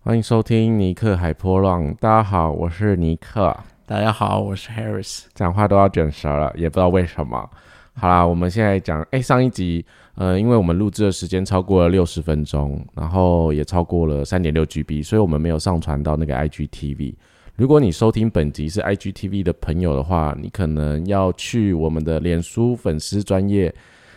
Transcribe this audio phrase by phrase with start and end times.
[0.00, 1.92] 欢迎收听尼克海波浪。
[1.96, 3.54] 大家好，我是尼克。
[3.84, 5.24] 大家好，我是 Harris。
[5.34, 7.50] 讲话都要卷舌了，也不知道为什么。
[7.94, 9.84] 好啦，我们现在讲，哎，上一集，
[10.14, 17.14] 呃，因为我们录制的时间超过了六十分钟，然后也超过了三点六 GB，所以我们没有上传到那个 IGTV。
[17.56, 23.74] 如果你收听本集是 IGTV 的朋友的话，你可能要去我们的脸书粉丝专业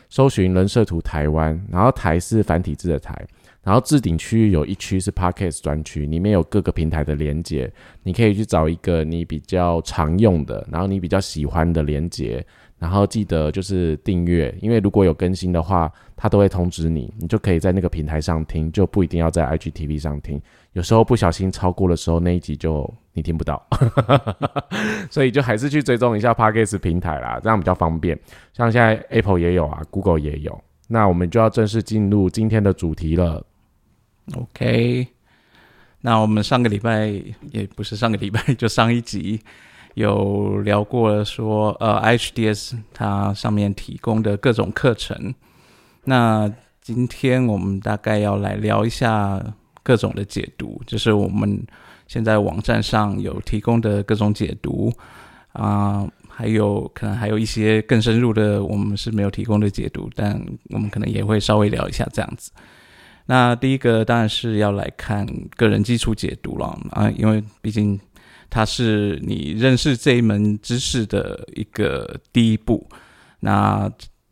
[0.09, 3.19] 搜寻人设图台湾，然后台是繁体字的台。
[3.63, 7.71] 然后置顶区域有一区是 Podcast 专区，里面有各个平台的连接，
[8.03, 12.43] 你可以去找一个你比较常用的，然后你比较喜欢的连接，
[12.79, 20.41] 然后记得就是订阅，因为如果有更新的话，它都会通知你，你就可以在那个平台上听，就不一定要在 IGTV 上听。
[20.73, 23.63] 有时候不小心超过的时候，那一集就你听不到，
[25.11, 28.17] 所以就还是去追踪一下 Podcast 平台啦，这样比较方便。
[28.53, 33.45] 像现在 Apple 也有啊，Google 也有，那我们就要正式进入今天的主题了。
[34.35, 35.07] OK，
[36.01, 37.07] 那我们上个礼拜
[37.51, 39.41] 也不是上个礼拜，就上一集
[39.95, 45.33] 有聊过了，说呃，HDS 它上面提供的各种课程。
[46.05, 49.43] 那今天我们大概要来聊一下
[49.83, 51.61] 各种的解读，就是我们
[52.07, 54.91] 现在网站上有提供的各种解读
[55.51, 62.51] 啊，还有可能还有一些更深入的，我们是没有提供的解读，但我们可能也会稍微聊一下这样子。
[63.27, 67.97] 那第一个当然是要来看个人基础解读了啊，因为毕竟
[68.49, 72.85] 它是你认识这一门知识的一个第一步，
[73.39, 73.89] 那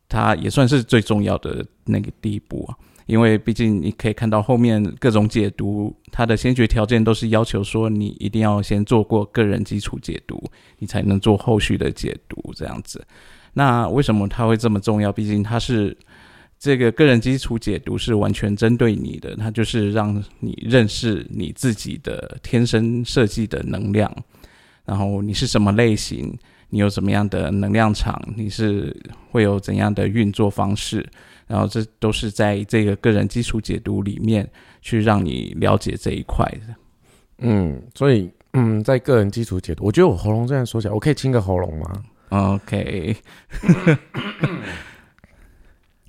[0.10, 2.76] 它也算是最重要的那个第一步啊。
[3.06, 10.44] 因为毕竟你可以看到后面各种解读，它的先决条件都是要求说你一定要先做过个人基础解读，
[10.80, 13.06] 你才能做后续的解读这样子。
[13.54, 15.12] 那为什么它会这么重要？
[15.12, 15.96] 毕竟它是。
[16.60, 24.14] 这个个人基础解读是完全针对你的，它就是让你认识你自己的天生设计的能量，
[24.84, 26.38] 然后你是什么类型，
[26.70, 28.94] 你有什么样的能量场，你是
[29.32, 31.08] 会有怎样的运作方式，
[31.48, 34.46] 然后这都是在这个个人基础解读里面
[34.82, 36.76] 去让你了解这一块的。
[37.38, 43.16] 嗯，所以嗯，在个人基础解读，我觉得我喉咙这样说起来，我可以清个喉咙吗？OK。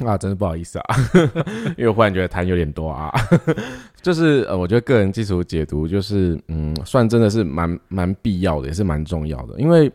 [0.06, 0.84] 啊，真是不好意思啊，
[1.76, 3.12] 因为我忽然觉得痰有点多啊。
[4.02, 9.60] 就是呃，我觉得个人基础解读就是，嗯，算真的是蛮蛮必要的，也是蛮重要的。
[9.60, 9.90] 因为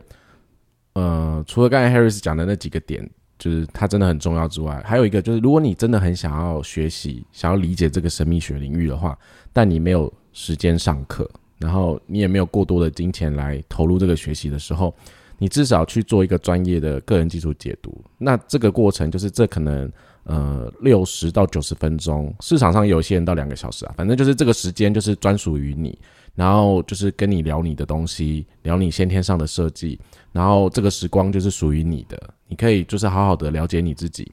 [0.94, 9.18] 呃，除了刚才 Harris 讲的那几个点，就是它真的很重要之外，还有一个就是，如果你真的很想要学习、想要理解这个神秘学领域的话，
[9.52, 14.94] 但你没有时间上课，然后你也没有过多的金钱来投入这个学习的时候。
[15.38, 19.92] 你至少去做一个专业的个人基础解读，那这个过程就是这可能
[20.24, 25.98] 呃六十到九十分钟，市场上有些人到两个小时啊，反正就是这个时间就是专属于你，
[26.36, 30.00] 然后就是跟你聊你的东西，聊你先天上的设计，
[30.32, 34.32] 然后这个时光就是属于你的，你可以就是好好的了解你自己。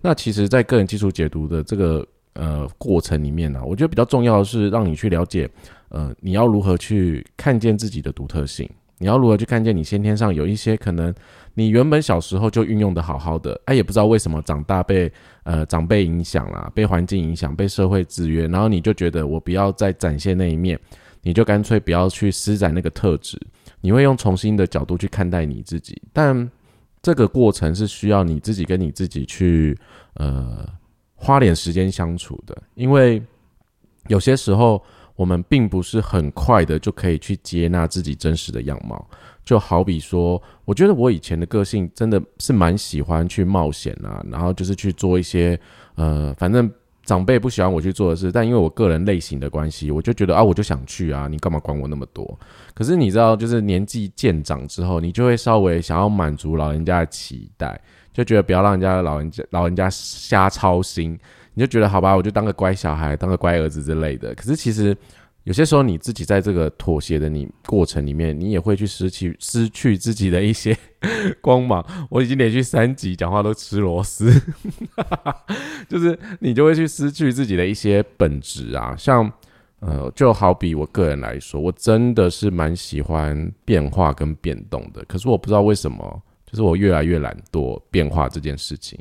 [0.00, 5.48] 那其实，在个人基础解读的这个呃过程里面呢，我觉得比较重要的是让你去了解，
[5.88, 8.68] 呃，你要如何去看见自己的独特性。
[9.02, 11.12] 你要如何去看见你先天上有一些可能，
[11.54, 20.78] 你原本小时候就运用的好好的，哎，也不知道为什么长大被呃长辈影响了，被环境影响，被社会制约，然后你就觉得我不要再展现那一面，
[21.20, 23.36] 你就干脆不要去施展那个特质，
[23.80, 26.48] 你会用重新的角度去看待你自己，但
[27.02, 29.76] 这个过程是需要你自己跟你自己去
[30.14, 30.64] 呃
[31.16, 33.20] 花点时间相处的，因为
[34.06, 34.80] 有些时候。
[35.22, 39.06] 我们并不是很快的就可以去接纳自己真实的样貌，
[39.44, 45.56] 就好比说，我觉得我以前的个性真的是蛮喜欢去冒险啊，然后就是去做一些
[45.94, 46.68] 呃，反正
[47.04, 52.36] 长辈不喜欢我去做的事，但因为我个人类型的关系，我就觉得啊，我就想去啊，你干嘛管我那么多？
[52.74, 57.80] 可是你知道，就是年纪渐长之后，你就会稍微想要满足老人家的期待，
[58.12, 61.16] 就觉得不要让人家老人家老人家瞎操心。
[61.54, 64.34] 你就觉得好吧，我就当个乖小孩，当个乖儿子之类的。
[64.34, 64.96] 可是其实
[65.44, 70.76] 有些时候你自己在这个妥协的你过程里面，你也会去失去失去自己的一些
[71.40, 71.84] 光芒。
[72.08, 74.32] 我已经连续三集讲话都吃螺丝，
[75.88, 78.94] 就是你就会去失去自己的一些本质啊。
[78.96, 79.30] 像
[79.80, 85.04] 呃，就好比我个人来说，我真的是蛮喜欢变化跟变动的。
[85.06, 88.96] 可是我不知道为什么，就是我越来越懒惰变化这件事情。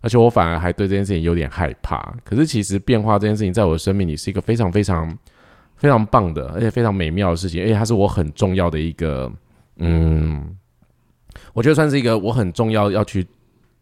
[0.00, 2.14] 而且我反而还对这件事情有点害怕。
[2.24, 5.18] 可是其实变化这件事情，在我的生命里是一个非常非常
[5.76, 7.62] 非常棒的，而且非常美妙的事情。
[7.62, 9.30] 而且它是我很重要的一个，
[9.76, 10.56] 嗯，
[11.52, 13.26] 我觉得算是一个我很重要要去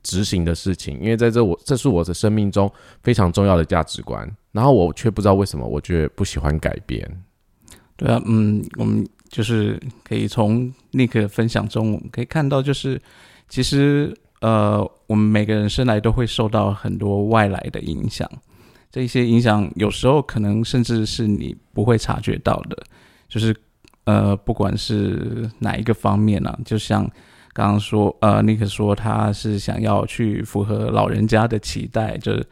[0.02, 2.70] 执行的事情，因为在这我这是我的生命中
[3.02, 7.08] 非常重要的价值观，然后我却不知道为什么，我觉不喜欢改变。
[7.96, 13.00] 对啊，嗯，我们就是可以从 Nick 分享中，我们可以看到，就是
[13.48, 18.31] 其实呃，我们每个人生来都会受到很多外来的影响，
[18.90, 22.76] 这些影响有时候可能甚至是你不会察觉到的，
[23.29, 23.55] 就是
[24.05, 27.02] 呃，不管是哪一个方面呢，就像
[27.52, 32.46] 刚刚说，呃尼克说他是想要去符合老人家的期待，就是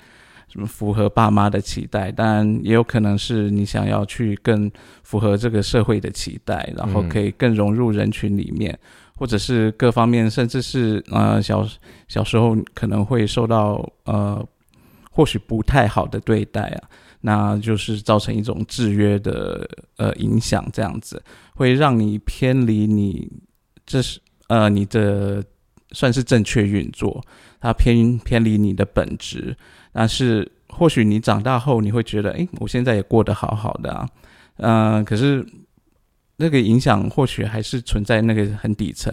[0.49, 4.71] 什么符合爸妈的期待，当然也有可能是你想要去更
[5.03, 8.77] 符合这个社会的期待，然后可以更融入人群里面，
[9.17, 11.67] 或者是各方面，甚至是呃小
[12.07, 14.47] 小时候可能会受到呃
[15.11, 16.89] 或许不太好的对待啊，
[17.23, 19.67] 那就是造成一种制约的
[19.97, 21.23] 呃影响，这样子
[21.55, 23.27] 会让你偏离你
[23.87, 25.43] 这是呃你的
[25.93, 27.25] 算是正确运作，
[27.59, 29.57] 它偏偏离你的本质。
[29.93, 34.07] 但是或许你长大后你会觉得，哎，我现在也过得好好的啊，
[34.59, 35.43] 嗯，可是
[36.37, 39.13] 那个影响或许还是存在那个很底层。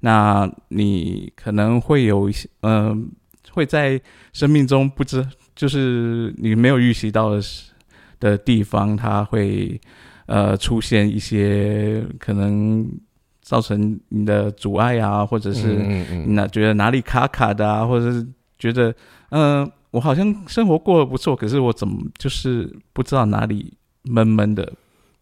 [0.00, 3.10] 那你可能会有一些，嗯，
[3.50, 4.00] 会在
[4.32, 7.40] 生命中不知，就是你没有预习到的
[8.18, 9.80] 的地方，它会
[10.26, 12.90] 呃出现一些可能
[13.40, 15.74] 造成你的阻碍啊，或者是
[16.26, 18.26] 那觉得哪里卡卡的啊，或者是
[18.58, 18.94] 觉得
[19.30, 19.70] 嗯。
[19.92, 23.74] 我好像生活过得不错，可是我怎么就是不知道哪里
[24.04, 24.72] 闷闷的，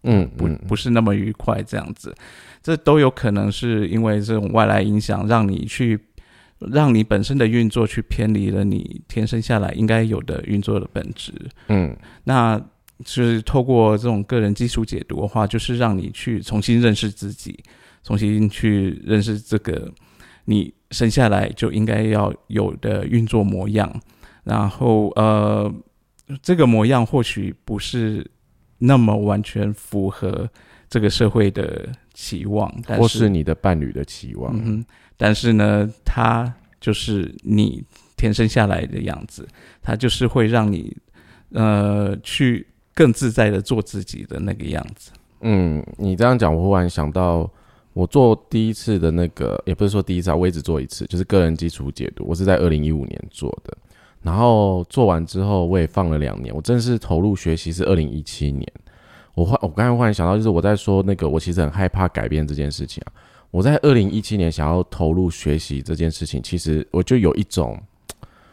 [0.02, 2.14] 嗯，不不是那么愉快这样子，
[2.62, 5.98] 这都有可能是因为这种外来影响，让你去
[6.58, 11.32] 让你本身的运作去偏离了你天生下来应该有的运作的本质。
[11.68, 12.60] 嗯，那
[13.04, 17.58] 是透过这种个人基础解读的话，就是让你去重新认识自己，
[18.02, 19.90] 重新去认识这个
[20.44, 24.00] 你生下来就应该要有的运作模样。
[24.44, 25.72] 然后，呃，
[26.42, 28.26] 这个模样或许不是
[28.80, 30.48] 那么完全符合
[30.88, 32.68] 这个社会的期望，
[32.98, 34.52] 或是你的伴侣的期望。
[34.64, 34.84] 嗯，
[35.16, 37.84] 但是呢，他就是你
[38.16, 39.46] 天生下来的样子，
[39.82, 40.96] 他就是会让你
[41.50, 45.12] 呃去更自在的做自己的那个样子。
[45.42, 47.48] 嗯，你这样讲，我忽然想到，
[47.92, 53.76] 我做第一次的那个，也不是说第一次啊，我也只做一次，就是个人基础解读，我是在二零一五年做的。
[54.22, 56.54] 然后做完之后，我也放了两年。
[56.54, 58.70] 我正式投入学习是二零一七年。
[59.34, 63.12] 我忽我刚才忽然想到，就是我在说那个，我其实很害怕改变这件事情啊。
[63.50, 67.80] 我在二零一七年想要投入学习这件事情，其实我就有一种，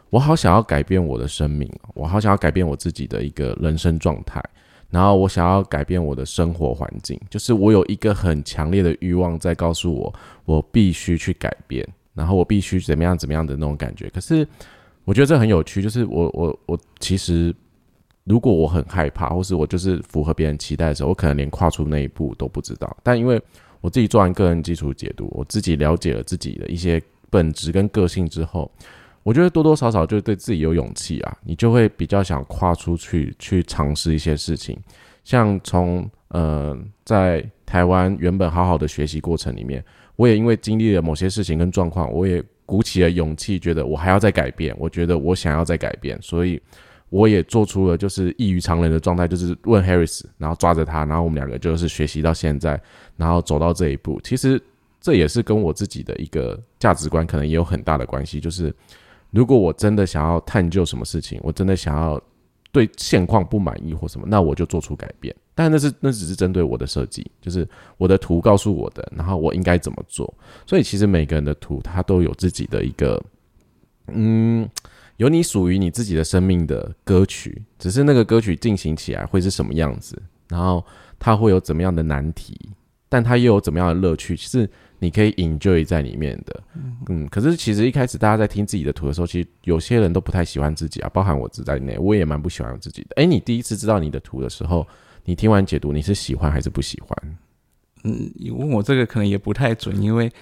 [0.08, 4.42] 我好想要改变我的生命，我好想要改变我自己的一个人生状态，
[4.88, 10.14] 然后我想要改变我的生活环境，就是我有一个很强烈的欲望在告诉我，
[10.46, 14.08] 我必须去改变，然后我必须怎么样怎么样的那种感觉。
[14.08, 14.48] 可是。
[15.08, 17.54] 我觉得这很有趣，就是我我我其实，
[18.24, 22.94] 如果我很害怕，或是我就是符合别人期待的时候，我可能连跨出那一步都不知道。
[23.02, 23.40] 但因为
[23.80, 28.70] 我自己做完个人基础解读，我自己了解了自己的一些本质跟个性之后，
[29.22, 34.78] 我觉得多多少少就对自己有勇气啊，你就会比较想跨出去去尝试一些事情。
[35.24, 39.82] 像从呃在台湾原本好好的学习过程里面，
[40.16, 42.44] 我也因为经历了某些事情跟状况，我也。
[42.68, 44.76] 鼓起了勇气，觉得我还要再改变。
[44.78, 46.60] 我觉得我想要再改变，所以
[47.08, 52.78] 我也做出了就是异于常人的状态，就是问 Harris，然后抓着他，然后我们两个就是学习到现在，
[53.16, 54.20] 然后走到这一步。
[54.22, 54.62] 其实
[55.00, 58.38] 这也是跟我自己的一个价值观可能也有很大的关系。
[58.38, 58.70] 就是
[59.30, 62.20] 如果我真的想要探究什么事情，我真的想要
[62.70, 65.34] 对现况不满意或什么，那我就做出改变。
[65.60, 70.32] 但那是那只是针对我的设计，就是我的图告诉我的，然后我应该怎么做。
[70.64, 73.20] 所以其实每个人的图，它都有自己的一个，
[74.06, 74.70] 嗯，
[75.16, 80.16] 有你属于你自己的生命的歌曲，只是那个歌曲进行起来会是什么样子，
[80.48, 80.86] 然后
[81.18, 82.56] 它会有怎么样的难题，
[83.08, 86.62] 但它又有怎么样的乐趣，是你可以 enjoy 在里面的。
[87.08, 93.08] 嗯，可是其实一开始大家在听自己的图的时候，其实有些人都不太喜欢自己啊，包含我自在内，我也蛮不喜欢自己的。
[93.16, 94.86] 诶，你第一次知道你的图的时候。
[95.28, 97.36] 你听完解读，你是喜欢还是不喜欢？
[98.04, 100.32] 嗯，你问我这个可能也不太准，因为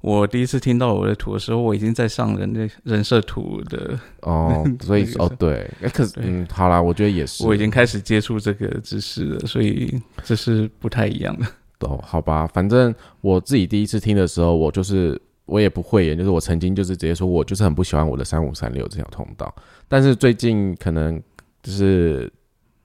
[0.00, 11.46] 我第一次听到我的图的时候，我已经在上人的人设图的哦，所以 哦对，可是嗯，好啦，我觉得也是，我已经开始接触这个知识了，所以这是不太一样的。
[11.80, 19.52] 哦，好吧，反正我自己第一次听的时候，我就是我也不会，就是我曾经就是直接说我就是很不喜欢我的三五三六这条通道，
[19.88, 21.20] 但是最近可能
[21.60, 22.32] 就是。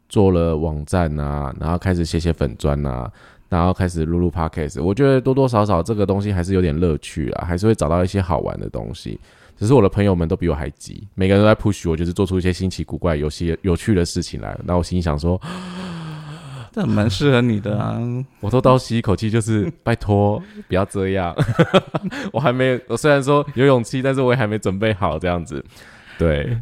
[0.09, 3.11] 做了网站啊，然后开始写写粉砖啊，
[3.49, 4.81] 然后开始录录 podcast。
[4.81, 9.19] 我觉得多多少少这个东西还是有点乐趣啊，还是会找到一些好玩的东西。
[9.57, 14.55] 只是我的朋友们都比我还急，每个人都在 push 我，就是做出一些新奇古怪、有些有趣的事情来。
[14.63, 15.41] 那我心想说，
[16.71, 17.99] 这蛮适合你的啊。
[18.39, 21.35] 我都倒吸一口气，就是拜托 不要这样。
[22.31, 25.65] 我还没，我虽然说有勇气，但是我也还没准备好这样子。
[26.19, 26.55] 对，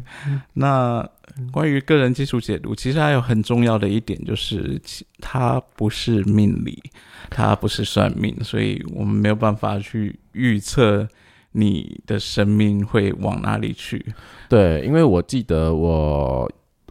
[0.54, 1.06] 那
[1.52, 4.80] 关于个人基础解读，其实还有很重要的一点，就是
[5.20, 6.82] 它不是命理，
[7.30, 11.08] 它不是算命，所以我们没有办法去预测
[11.52, 14.04] 你的生命会往哪里去。
[14.48, 16.50] 对，因为我记得我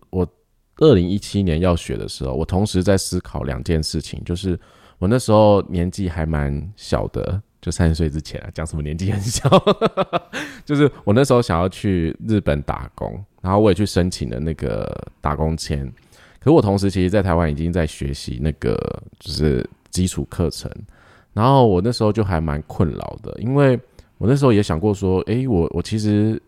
[0.10, 0.28] 我
[0.78, 4.60] 二零一七年要学的时候，我同时在思考两件事情，就是
[4.98, 7.42] 我那时候年纪还蛮小的。
[7.62, 9.50] 就三十岁之前啊，讲什么年纪很小，
[10.64, 15.86] 就是我那时候想要去日本打工，然后我也去申请了那个打工签。
[16.40, 18.76] 可是我同时其实，在台湾已经在学习那个
[19.20, 20.68] 就是基础课程，
[21.32, 23.80] 然后我那时候就还蛮困扰的，因为
[24.18, 26.42] 我那时候也想过说，诶，我我其实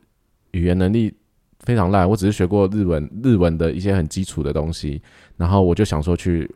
[0.53, 1.13] 语言能力
[1.59, 4.99] 非常烂，我只是学过日文，日文的一些很基础的东西，
[5.35, 6.49] 然后我就想说去。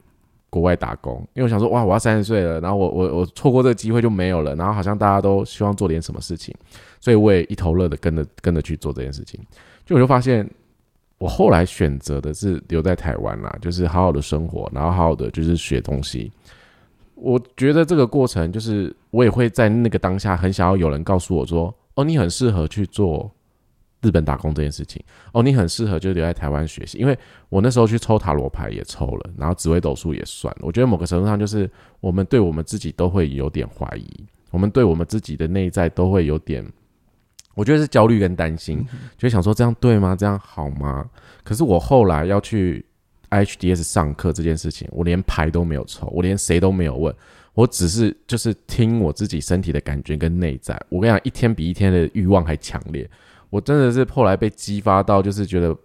[0.52, 6.54] 国外打工，因为我想说，哇，我要三十岁了，然后我我我错过这个机会就没有了，然后好像大家都希望做点什么事情，
[7.00, 9.40] 所以我也一头热的跟着跟着去做这件事情。
[9.86, 10.50] 就我就发现，
[11.18, 16.32] 我后来选择的是留在台湾啦，就是好好的生活，然后好好的就是学东西。
[17.16, 23.32] 我觉得这个过程，就是我也会在那个当下很想要有人告诉我说，哦，你很适合去做。
[24.04, 25.00] 日本打工这件事情
[25.32, 27.16] 哦，你很适合就留在台湾学习，因为
[27.50, 30.52] 我那时候去抽塔罗牌也抽了，然后紫微斗数也算。
[30.62, 31.70] 我觉得某个程度上就是
[32.00, 36.66] 我们对我们自己都会有点怀疑，我们对我们自己的内在都会有点，
[37.62, 38.84] 我觉得是焦虑跟担心，
[39.20, 40.16] 就想说这样对吗？
[40.16, 41.08] 这样好吗？
[41.44, 42.84] 可是我后来要去
[43.30, 47.14] HDS 上课这件事情，我连牌都没有抽，我连谁都没有问，
[47.54, 50.76] 我只是就是听我自己身体的感觉跟内在。
[50.90, 53.08] 我跟你讲，一天比一天的欲望还强烈。
[53.52, 55.78] 我真的是后来被激发到，就是觉得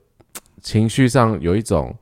[0.62, 1.95] 情绪上有一种，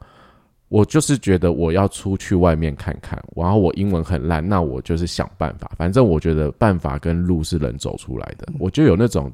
[0.69, 9.33] 我就是觉得我要出去外面看看，然后我英文很烂，那我就是想办法，反正我觉得办法跟路是能走出来的，我就有那种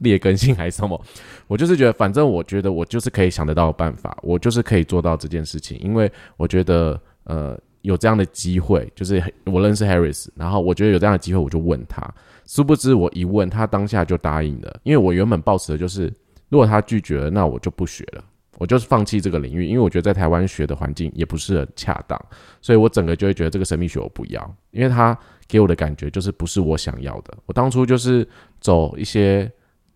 [0.00, 1.00] 劣根性还是什么，
[1.48, 12.02] 我就是觉得，反正我觉得我就是可以想得到办法，我就是可以做到这件事情，因为我觉得呃有这样的机会，就是我认识 Harris，然后我觉得有这样的机会，我就问他。
[12.46, 16.12] 殊不知，我一问他当下就答应了，因为我原本抱持的就是，
[16.48, 18.24] 如果他拒绝了，那我就不学了，
[18.58, 22.20] 我就是放弃这个领域，因为我觉得在台湾学的环境也不是很恰当，
[22.60, 25.16] 所以我整个就会觉得这个神秘学我不要，因为他
[25.46, 27.32] 给我的感觉就是不是我想要的。
[27.46, 28.28] 我当初就是
[28.60, 29.48] 走一些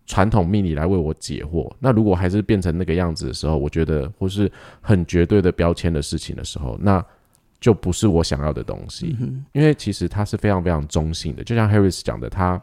[0.05, 7.03] 传统命理来为我解惑，那如果还是变成那个样子的时候，我觉得或是很绝对的标签的事情的时候，那。
[7.61, 9.15] 就不是我想要的东西，
[9.53, 12.61] 因为其实它是非常非常中性的，就像 Harris 讲的，它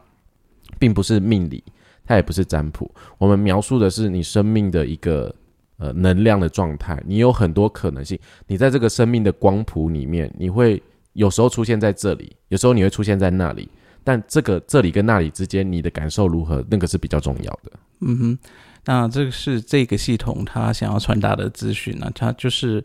[0.79, 1.61] 并不是命理，
[2.05, 5.33] 它也不是占卜，我们描述的是你生命的一个
[5.77, 10.81] 呃能量的状态，你有很多可能性，你在这个生命的光谱里面，你会
[11.13, 13.67] 有时候出现在这里，有时候你会出现在那里，
[14.03, 17.71] 但这个这里跟那里之间，你的感受如何，那个是比较重要的。
[18.01, 18.39] 嗯哼，
[18.85, 22.83] 那这个是这个系统它想要传达的资讯呢，它就是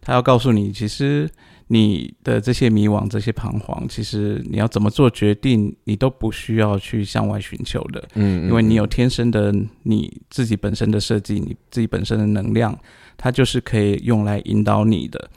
[0.00, 1.28] 它要告诉你，其实。
[1.70, 12.74] 你的这些迷惘、这些彷徨，其实你要怎么做决定，你都不需要去向外寻求的，嗯，因为你有天生的你自己本身的设计，你自己本身的能量，
[13.18, 15.30] 它就是可以用来引导你的。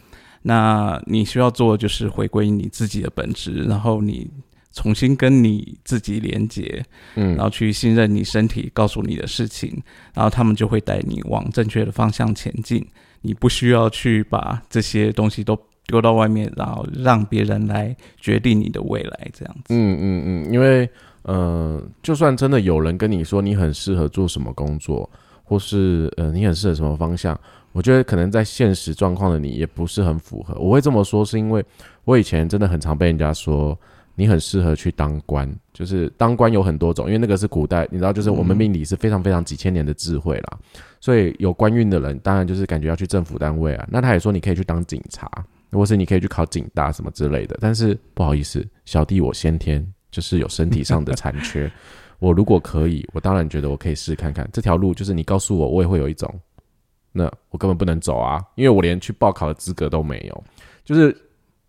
[0.44, 4.32] 那你需要做的就是回归你自己的本质，然后你
[4.74, 6.84] 重新跟你自己连接，
[7.16, 9.82] 嗯，然后去信任你身体告诉你的事情，
[10.14, 12.86] 然后他们就会带你往正确的方向前进。
[13.22, 15.60] 你不需要去把这些东西都。
[15.88, 19.74] 丢到外面，然后让别人来决定你的未来，这样子。
[19.74, 20.90] 嗯嗯嗯，因为
[21.24, 25.10] 呃，就算真的有人跟你说你很适合做什么工作，
[25.44, 27.38] 或是呃你很适合什么方向，
[27.74, 30.54] 我觉得可能在现实状况的你也不是很符合。
[30.56, 31.66] 我会这么说，是因为
[32.06, 33.78] 我以前真的很常被人家说
[34.22, 40.60] 你很适合去当官，就是当官有很多种，因为那个是古代，你知道，就是我们命理是非常非常几千年的智慧啦，
[41.00, 43.88] 所以有官运的人，当然就是感觉要去政府单位啊。
[43.90, 45.28] 那他也说你可以去当警察。
[45.74, 51.72] 或是你可以去考警大什么之类的，但是不好意思，小弟我先天就是有身体上的残缺。
[52.20, 54.94] 我如果可以，我当然觉得我可以试看看这条路。
[54.94, 56.30] 就是你告诉我，我也会有一种，
[57.14, 60.44] 那我根本不能走啊，因为我连去报考的资格都没有。
[60.84, 61.16] 就是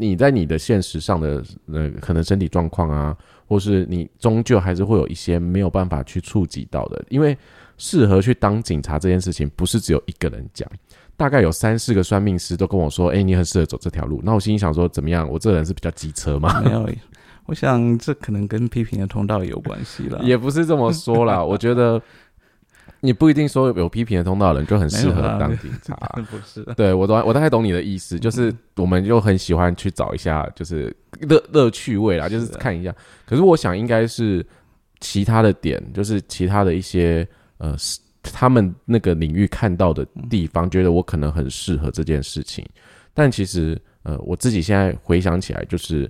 [0.02, 1.42] 你在你的现实上的
[1.72, 3.16] 呃，可能身体状况啊，
[3.46, 7.04] 或是你终究还是会有一些没有办法去触及到的。
[7.08, 7.36] 因为
[7.78, 10.68] 适合去当警察这件事情，不是只有一个人讲。
[11.16, 15.28] 大概有三四个算命师都跟我说：“哎，你很适合走这条路。”那我心里想说：“怎么样？
[15.28, 16.88] 我这人是比较机车吗？”没有，
[17.46, 20.20] 我想这可能跟批评的通道有关系了。
[20.24, 22.00] 也不是这么说啦，我觉得
[23.04, 25.96] 你不一定说有批评的通道的人就很适合当警察。
[26.30, 32.94] 不是，对我都我大概懂你的意思，就是我们就很喜欢去找一下，就是乐乐趣味啦，就是看一下。
[33.26, 34.46] 可是我想应该是
[35.00, 37.26] 其他的点，就是其他的一些
[37.58, 37.76] 呃，
[38.22, 42.64] 他们那个领域看到的地方，觉得我可能很适合这件事情。
[43.12, 46.08] 但其实呃，我自己现在回想起来，就是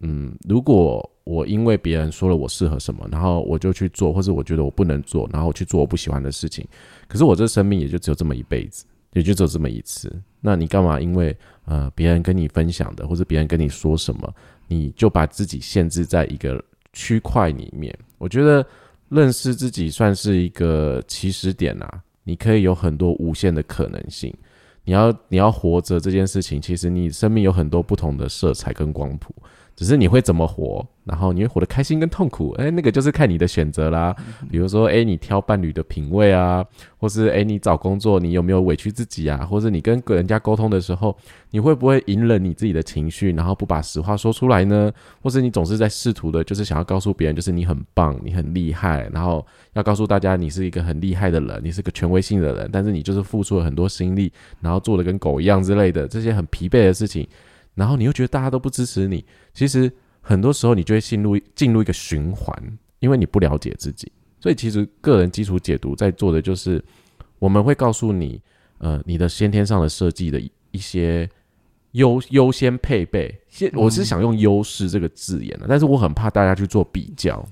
[0.00, 6.66] 嗯，如果我因为别人说了我适合什么，然后我就去做，或者我觉得我不能做，然后我去做我不喜欢的事情，
[7.08, 8.84] 可是我这生命也就只有这么一辈子。
[9.14, 14.34] 也就只有这么一次，那你干嘛因为呃别人跟你分享的，或者别人跟你说什么，
[14.66, 16.60] 你就把自己限制在一个
[16.92, 17.96] 区块里面？
[18.18, 18.66] 我觉得
[19.08, 24.34] 认识自己算是一个起始点啊，你可以有很多无限的可能性。
[24.82, 29.32] 你要你要活着这件事情，其实你生命有很多不同的色彩跟光谱，
[29.76, 34.14] 只是你会怎么活，然后你会活得开心跟痛苦，哎，那个就是看你的选择啦。
[34.50, 36.64] 比如说，哎，你挑伴侣的品味啊，
[36.98, 39.44] 或是诶，你找工作，你有没有委屈自己啊？
[39.44, 41.16] 或者你跟人家沟通的时候，
[41.50, 44.92] 你会不会隐忍你自己的情绪，然后不把实话说出来呢？
[45.20, 57.26] 或是你总是在试图的，就是想要告诉别人，就是你很棒，你很厉害，然后要告诉大家你是一个很厉害的人，你是个权威性的人，但是你就是付出了很多心力，然后做的跟狗一样之类的这些很疲惫的事情，
[57.74, 59.90] 然后你又觉得大家都不支持你，其实
[60.20, 62.56] 很多时候你就会进入进入一个循环，
[63.00, 64.10] 因为你不了解自己。
[64.40, 66.82] 所以其实个人基础解读在做的就是，
[67.38, 68.40] 我们会告诉你，
[68.78, 71.28] 呃，你的先天上的设计的一一些
[71.92, 73.34] 优优先配备。
[73.48, 77.42] 先，我是想用优势这个字眼的，但是我很怕大家去做比较。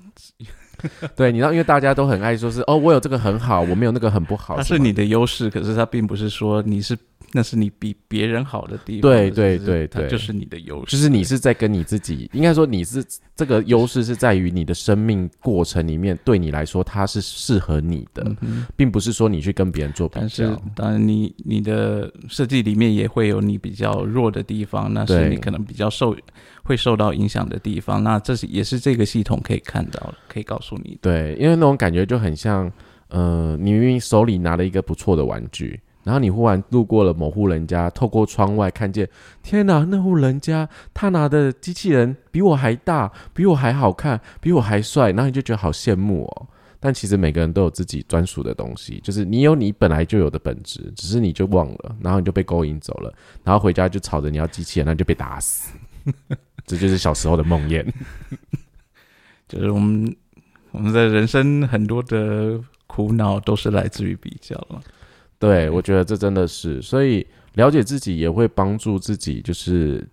[1.17, 4.57] 对，你知道，因为大家都很爱说是哦，我有这个很好，我没有那个很不好。
[4.57, 6.99] 它是你的优势，可是它并不是说你是
[7.33, 9.03] 那是你比别人好的地方。
[9.03, 10.97] 对对对对它就是你的优势。
[10.97, 20.63] 就是你是在跟你自己，应该说你是这个优势是在于你的生命过程里面，对你来说它是适合你的，嗯并不是说你去跟别人做比但是较。
[20.75, 26.17] 当然你你的设计里面也会有你比较弱的地方，那是你可能比较受
[26.63, 28.03] 会受到影响的地方。
[28.03, 30.99] 那这是也是这个系统可以看到的，可以告诉你的。
[31.03, 32.71] 对，因为那种感觉就很像，
[33.09, 39.09] 呃，你明明手里拿了一个不错的玩具，然后你忽然路过了某户人家，透过窗外看见，
[39.43, 46.47] 天哪，那户人家他拿的机器人比我还大，比我还好看，比我还帅，然后你就觉得好羡慕哦。
[46.81, 55.73] 但其实每个人都有自己专属的东西，就是你有你本来就有的本质，只是你就忘了，然后你就被勾引走了，然后回家就吵着你要机器人，那你就被打死。
[56.67, 57.87] 这就是小时候的梦魇。
[59.47, 60.17] 就是我们
[60.73, 64.81] 我们的人生很多的苦恼都是来自于比较了。
[65.43, 70.07] 对，我觉得这真的是，所以了解自己也会帮助自己，就是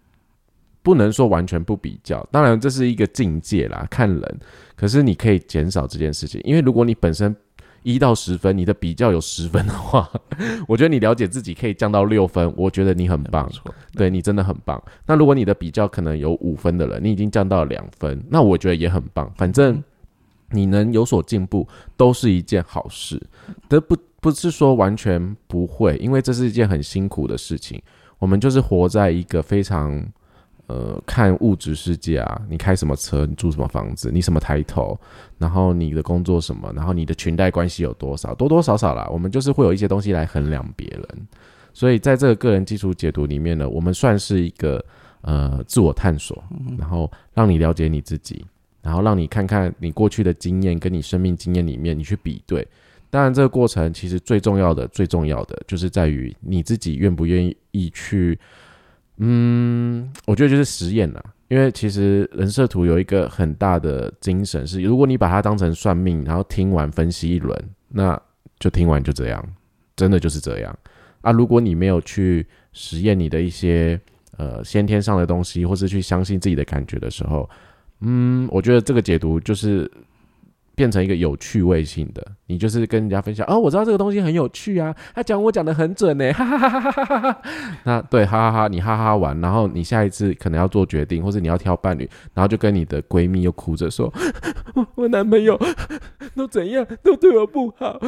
[0.81, 4.39] 不能说完全不比较，当然这是一个境界啦，看人。
[4.75, 7.35] 可是你可以减少这件事情，因为如果你本身
[7.83, 10.09] 一到十分，你的比较有十分的话，
[10.67, 13.47] 我觉得你了解自己可以降到六分，我觉得你很棒
[13.93, 14.83] 对你真的很棒。
[15.05, 19.31] 那如果你的比较可能有五分的人，你已经降到了两分，那我觉得也很棒。
[19.37, 19.83] 反正
[20.49, 23.21] 你能有所进步，都是一件好事。
[23.69, 27.81] 这不不是说完全不会，因为这是一件很辛苦的事情。
[28.17, 30.05] 我们就是活在一个非常
[30.67, 34.99] 呃看物质世界啊，你开什么车，你住什么房子，你什么抬头，
[35.37, 41.27] 然后你的工作什么，然后你的裙带关系有多少，多多少少啦，我们就是会有一些东西来衡量别人。
[41.73, 44.83] 所以在这个个人基础解读里面呢，我们算是一个
[45.21, 46.43] 呃自我探索，
[46.77, 48.45] 然后让你了解你自己，
[48.81, 52.67] 然后让你看看你过去的经验跟你生命经验里面你去比对。
[53.09, 58.37] 当然，这个过程其实最重要的、最重要的就是在于你自己愿不愿意去，
[59.17, 61.23] 嗯，我觉得就是实验啦。
[61.47, 68.21] 因为其实人设图有一个很大的精神是，如果你把它当成算命，然后听完分析一轮，那
[68.59, 69.43] 就听完就这样，
[69.95, 70.77] 真的就是这样
[71.21, 71.31] 啊。
[71.31, 73.99] 如果你没有去实验你的一些
[74.37, 77.49] 呃先天上的东西，或是去相信自己的感觉的时候，
[78.01, 79.89] 嗯，我觉得这个解读就是
[80.79, 87.41] 变成一个有趣味性的，你就是跟人家分享哦，我知道这个东西很有趣啊，他讲我讲的很准呢， 哈哈哈哈哈哈哈。
[87.83, 94.09] 那对，哈哈哈，你哈哈完，然后你下一次可能要做决定，或者你要挑伴侣，然后就跟你的闺蜜又哭着说，
[94.73, 95.59] 我 我男朋友
[96.33, 97.99] 都怎样，都对我不好，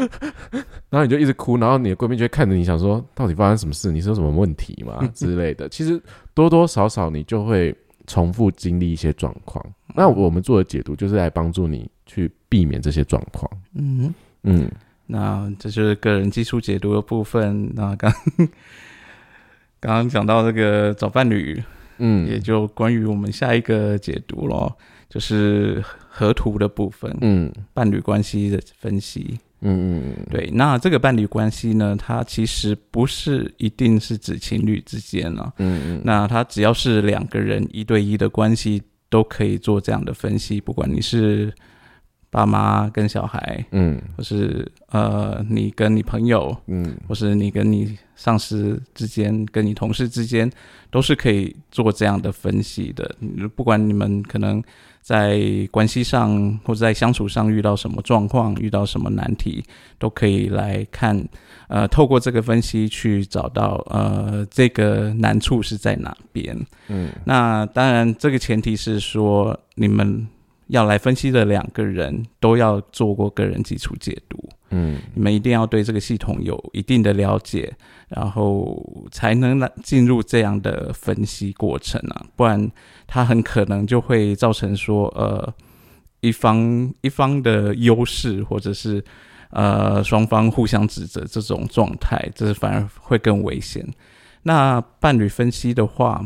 [0.89, 5.67] 然后你就一直哭，然后你的闺蜜就会看着你，想说到底发生什么事，你是有什么问题吗之类的。
[5.67, 6.01] 其实
[6.33, 7.75] 多多少少你就会
[8.07, 9.61] 重复经历一些状况。
[9.93, 13.49] 那我们做的解读就是来帮助你去避免这些状况。
[13.75, 14.69] 嗯，嗯，
[15.07, 17.71] 那这就是个人技术解读的部分。
[17.73, 18.11] 那刚
[19.79, 21.63] 刚刚讲到这个找伴侣，
[21.99, 22.27] 嗯。
[22.27, 24.75] 也就关于我们下一个解读咯，
[25.09, 27.49] 就是河图的部分，嗯。
[27.73, 29.39] 伴侣关系的分析。
[29.61, 30.25] 嗯嗯。
[30.29, 36.01] 对，那这个伴侣关系呢，它其实不是一定是指情侣之间啊，嗯嗯。
[36.03, 41.53] 那它只要是两个人一对一的关系，都可以做这样的分析，不管你是
[42.31, 50.49] 爸妈跟小孩，嗯或是呃你跟你朋友，嗯或是你跟你上司之间、跟你同事之间，
[50.89, 53.15] 都是可以做这样的分析的。
[53.55, 54.63] 不管你们可能
[55.01, 55.41] 在
[55.71, 59.61] 关系上或者在相处上遇到什么状况、遇到什么难题，
[59.99, 61.27] 都可以来看。
[61.67, 66.57] 呃，透过这个分析去找到呃这个难处是在哪边。
[66.87, 70.27] 嗯那当然，这个前提是说你们
[70.71, 74.37] 要来分析的两个人都要做过个人基础解读。
[74.73, 77.71] 嗯你们一定要对这个系统有一定的了解，
[78.07, 78.81] 然后
[79.11, 82.71] 才能来进入这样的分析过程啊，不然
[83.05, 85.53] 它很可能就会造成说，呃，
[86.21, 89.03] 一方一方的优势，或者是
[89.49, 93.85] 呃双方互相指责这种状态，这是反而会更危险。
[94.43, 96.25] 那伴侣分析的话，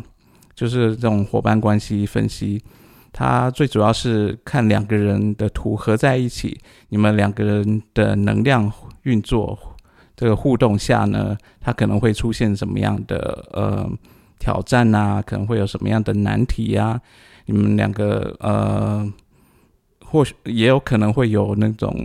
[0.54, 2.64] 就是这种伙伴关系分析，
[3.18, 8.70] 它最主要是看两个人的图合在一起，你们两个人的能量
[9.04, 9.58] 运作
[10.18, 13.90] 这个互动下呢，它可能会出现什么样的呃
[14.38, 15.22] 挑战啊？
[15.22, 17.00] 可能会有什么样的难题啊？
[17.46, 19.10] 你们两个呃，
[20.04, 21.96] 或许也有可能会有那种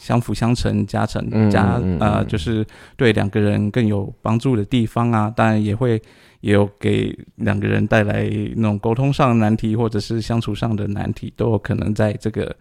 [0.00, 2.64] 相辅相成、加成嗯加嗯嗯呃，嗯就是
[2.96, 5.28] 对两个人更有帮助的地方啊。
[5.28, 6.00] 当然也会
[6.40, 12.54] 也有给两个人带来那种沟通上的难题，或者是相处上的难题，都有可能在这个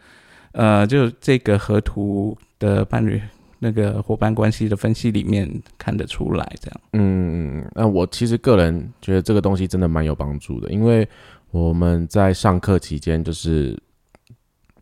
[0.54, 3.22] 呃，就这个河图的伴侣
[3.60, 6.82] 那个伙伴关系的分析里面看得出来，这样。
[6.94, 11.08] 嗯，那我其实个人觉得这个东西真的蛮有帮助的，因为
[11.52, 13.78] 我们在上课期间，就是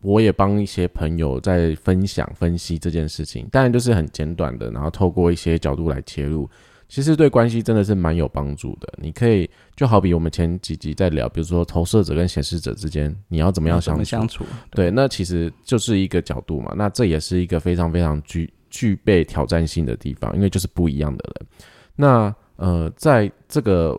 [0.02, 6.48] 我也帮一些朋友在分享分析这件事情，当然就是很简短的，然后透过一些角度来切入，
[6.88, 8.92] 其实对关系真的是蛮有帮助的。
[8.98, 14.04] 你可以就好比我们前几集在聊，比如说投射者跟显示者之间，你要怎么样相处？
[14.04, 14.44] 相处？
[14.70, 16.72] 对，那其实就是一个角度嘛。
[16.76, 21.48] 那这也是一个非常非常具具备挑战性的地方，因为就是不一样的人。
[21.96, 23.98] 那呃，在这个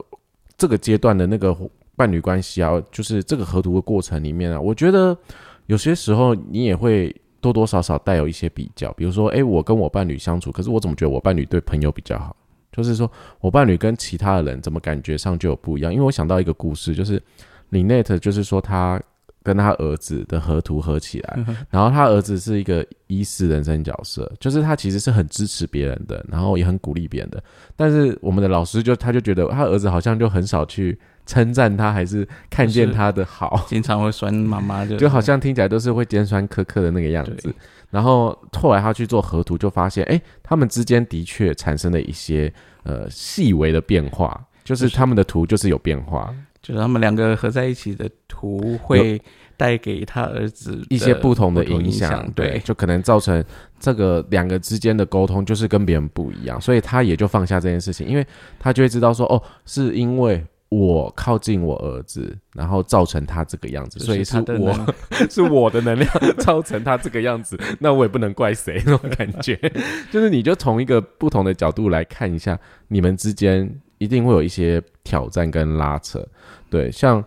[0.57, 1.55] 这个阶段的那个
[1.95, 5.17] 伴侣关系啊，就是这个合图的过程里面啊，我觉得
[5.65, 12.35] 有些时候你也会多多少少带有一些比较，比如说，诶，我跟我伴侣相处，可是我怎么觉得我伴侣对朋友比较好？
[12.77, 13.11] 就是说
[13.41, 15.91] 我伴侣跟其他的人怎么感觉上就有不一样？
[15.91, 17.21] 因为我想到一个故事，就是
[17.69, 19.01] 林内特，就是说他
[19.41, 27.43] 跟他儿子的合图合起来，然后他儿子是一个医师人生角色，就是他其实是很支持别人的，然后也很鼓励别人的。
[27.75, 37.53] 但是我们的老师就他就觉得他儿子好像就很少去称赞他，还是看见他的好，经常会酸妈妈，就 就好像听起来都是会尖酸苛刻的那个样子。
[37.91, 42.51] 然后后来他去做合图，就发现，哎，他们之间的确产生了一些
[42.83, 49.21] 呃细微的变化，就是他们的图就是有变化，就是他们两个合在一起的图会
[49.55, 53.41] 带给他儿子一些不同的影影响，对，就可能造成
[53.79, 58.27] 这个两个之间的沟通就是跟别人不一样，所以他也就放下这件事情，因为
[58.59, 64.73] 他就会知道说，哦，是因为我靠近我儿子，然后造成他这个样子，所以是我
[65.29, 69.55] 是我的能量造成他这个样子， 那我也不能怪谁那种感觉，
[70.11, 76.25] 就是你就从一个不同的角度来看一下，你们之间一定会有一些挑战跟拉扯，
[76.69, 77.23] 对，像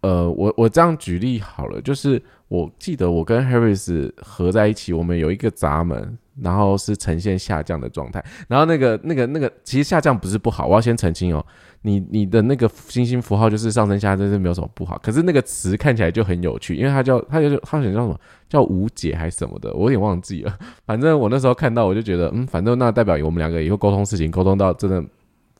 [0.00, 11.44] 呃，我我这样举例好了，就是我记得我跟 Harris 合在一起，我们有一个闸门，然后是呈现下降的状态，然后那个那个那个其实下降不是不好，我要先澄清哦，
[11.82, 25.02] 你你的那个星星符号就是上升下降，是没有什么不好，可是那个词看起来就很有趣，因为它叫它就它好像叫什么叫无解还是什么的，我有点忘记了， 反正我那时候看到我就觉得，嗯，反正那代表我们两个以后沟通事情沟通到真的，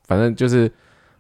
[0.07, 0.71] 反正就是。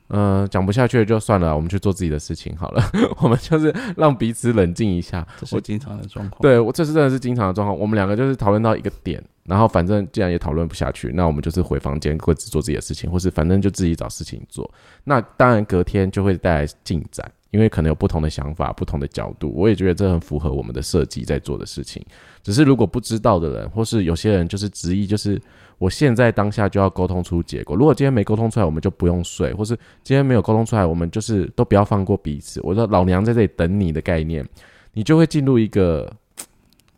[0.09, 2.83] 嗯，讲不下去就算了，我们去做自己的事情好了。
[3.21, 5.27] 我们就是让彼此冷静一下。
[5.39, 6.41] 这是经常的状况。
[6.41, 7.79] 对我这是真的是经常的状况。
[7.79, 14.71] 我们两个就是讨论到一个点，然后反正既然也讨论不下去，那我们就是回房间各自做自己的事情，或是反正就自己找事情做。
[15.05, 19.53] 那当然隔天就会带来进展，因为可能有不同的想法、不同的角度。
[19.55, 22.05] 我也觉得这很符合我们的设计在做的事情。
[22.43, 25.41] 只是如果不知道的人，或是有些人就是执意就是。
[25.79, 27.77] 我现在当下就要沟通出结果。
[27.77, 32.61] 如果今天没沟通出来，我们就不用睡；或是今天没有沟通出来，我们就是都不要放过彼此。
[32.65, 34.45] 我说老娘在这里等你的概念，
[34.93, 36.13] 你就会进入一个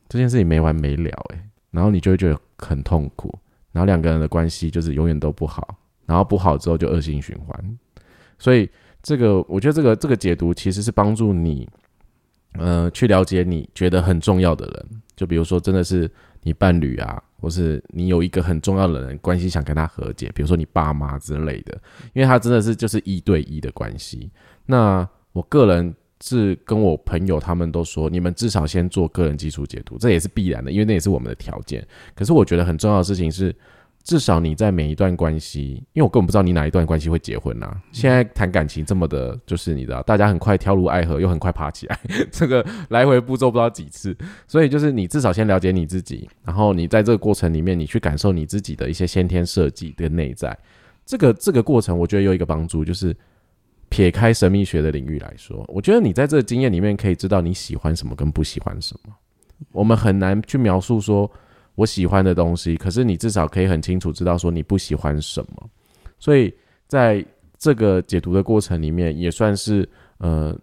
[0.08, 1.38] 这件事情没完没了诶、
[1.70, 3.38] 然后你就会觉得很痛苦，
[3.70, 7.78] 然后两个人的关系就是永远都不好，然后不好之后就恶性循环。
[8.38, 8.66] 所以
[9.02, 11.68] 这个我觉得这个这个解读其实是帮助你，
[12.58, 14.86] 呃，去了解你觉得很重要的人，
[15.16, 16.10] 就比如说真的是
[16.42, 21.72] 你伴侣啊，或是你有一个很重要的人关系想跟他和解，比如说你爸妈之类的，
[22.12, 24.30] 因为他真的是就是一对一的关系。
[24.66, 31.86] 那我个人是跟我朋友他们都说，你们至少先做个人基础解读，这也是必然的，因为那也是我们的条件。
[32.14, 33.54] 可是我觉得很重要的事情是。
[34.02, 37.70] 至少你在每一段关系，因为我根本不知道你哪一段关系会结婚呐。
[37.92, 42.00] 现在谈感情这么的，就是你知道，大家很快跳入爱河，又很快爬起来，
[42.32, 44.16] 这个来回步骤不知道几次。
[44.48, 50.58] 所以就是你至少先了解你自己，然后你在这个过程里面，你去感受你自己的一些先天设计跟内在。
[51.04, 53.14] 这个这个过程，我觉得有一个帮助，就是
[53.90, 59.14] 撇开神秘学的领域来说，我觉得你在这个经验里面可以知道你喜欢什么跟不喜欢什么。
[59.72, 61.30] 我们很难去描述说。
[61.74, 65.70] 我喜欢的东西，可是你至少可以很清楚知道说你不喜欢什么，
[66.18, 66.52] 所以
[66.86, 67.24] 在
[67.58, 70.54] 这个解读的过程里面，也算是呃，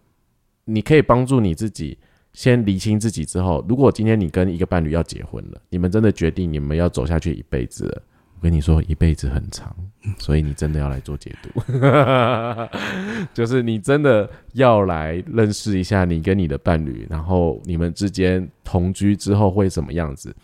[0.65, 1.97] 你可以帮助你自己
[2.33, 8.01] 先理清自己之后，如果今天你跟一个伴侣要结婚了，你们真的决定你们要走下去一辈子了，
[8.35, 9.75] 我跟你说一辈子很长，
[10.19, 11.61] 所以你真的要来做解读，
[13.33, 20.35] 就是你真的要来认识一下你跟你的伴侣，然后你们之间同居之后会什么样子。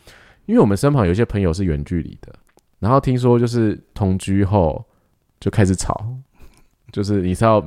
[0.45, 2.33] 因为我们身旁有些朋友是远距离的，
[2.79, 4.83] 然后听说就是同居后
[5.39, 6.05] 就开始吵，
[6.91, 7.65] 就是你知道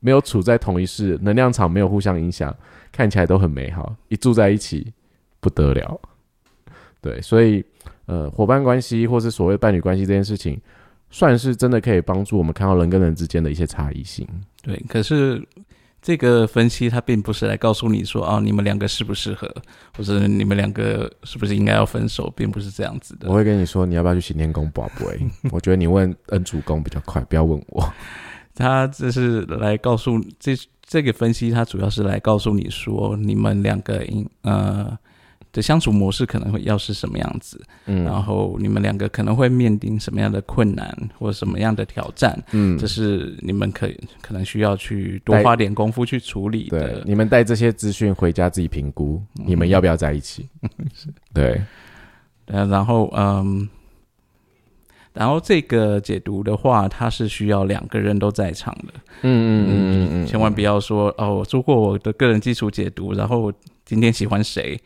[0.00, 2.54] 没有处在同一室，能量场没有互相影响，
[2.92, 4.92] 看起来都很美好，一住在一起
[5.40, 6.00] 不得了。
[7.00, 7.64] 对，所以
[8.06, 10.60] 呃，伙伴关系或是所谓伴侣关系这件事情，
[11.10, 14.26] 算是真的可以帮助我们看到人跟人之间的一些差异性。
[14.62, 15.46] 对，可是。
[16.00, 19.52] 这个分析它并不是来告诉你说啊，你们两个适不适合，
[19.96, 23.28] 或者你们两个是不是应该要分手，并不是这样子的。
[23.28, 25.20] 我会跟你说，你要不要去行天宫宝贝？
[25.50, 27.92] 我觉得你问恩主公比较快，不要问我。
[28.54, 34.98] 他这是来告诉这这个分析，它主要是来告诉你说，你们两个应呃。
[35.52, 43.88] 的相处模式可能会要是什么样子，嗯，然后你们两个可能会面临什么样的困难或什么样的挑战，嗯，这是你们可
[44.20, 47.02] 可能需要去多花点功夫去处理的。
[47.06, 50.46] 你们带这些资讯回家自己评估，你们要不要在一起？
[51.32, 51.62] 对，
[52.46, 53.66] 呃，然后嗯，
[55.14, 63.50] 然后这个解读的话，它是需要两个人都在场的，嗯嗯嗯嗯嗯，千万不要说哦，我做过我的个人基础解读，然后
[63.86, 64.78] 今天喜欢谁。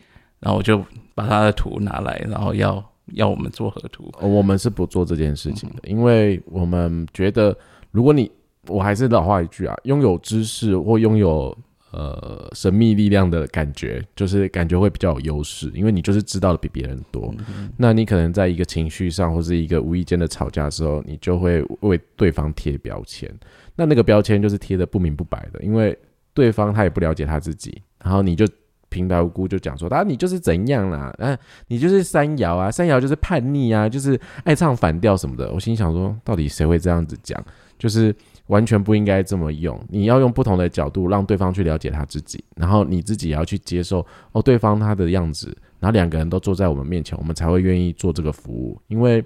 [0.42, 4.12] 然后我就把他的图拿来，然后要要我们做合图。
[4.20, 7.56] 我们是不做这件事情的，因为我们觉得，
[7.92, 8.28] 如果你
[8.66, 11.56] 我还是老话一句啊，拥有知识或拥有
[11.92, 17.32] 呃神秘力量的感觉，就是感觉会比较有优势，因为你就是知道的比别人多。
[17.76, 23.32] 那你可能在一个情绪上或是一个无意间的吵架的时候，你就会为对方贴标签。
[23.76, 25.96] 那那个标签就是贴的不明不白的，因为
[26.34, 28.44] 对方他也不了解他自己，然后你就。
[28.92, 31.12] 平白无故就讲说，啊，你就是怎样啦？
[31.18, 35.50] 啊，你就是三摇啊，三摇就是叛逆啊，就是爱唱反调什么的。
[35.50, 37.42] 我心想说，到底谁会这样子讲？
[37.78, 38.14] 就是
[38.46, 39.76] 完全不应该这么用。
[39.88, 45.46] 你要用不同的角度，让对方去了解他自己，然后你自己也要去接受哦，对方他的样子，
[45.80, 49.24] 然后两个人都坐在我们面前，我们才会愿意做这个服务，因为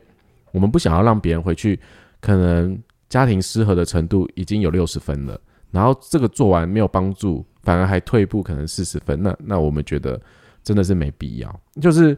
[0.52, 1.78] 我们不想要让别人回去，
[2.20, 2.78] 可能
[3.10, 5.38] 家庭失和的程度已经有六十分了，
[5.70, 7.44] 然后这个做完没有帮助。
[7.66, 10.20] 反而还退步，可能四十分，那那我们觉得
[10.62, 11.60] 真的是没必要。
[11.82, 12.16] 就是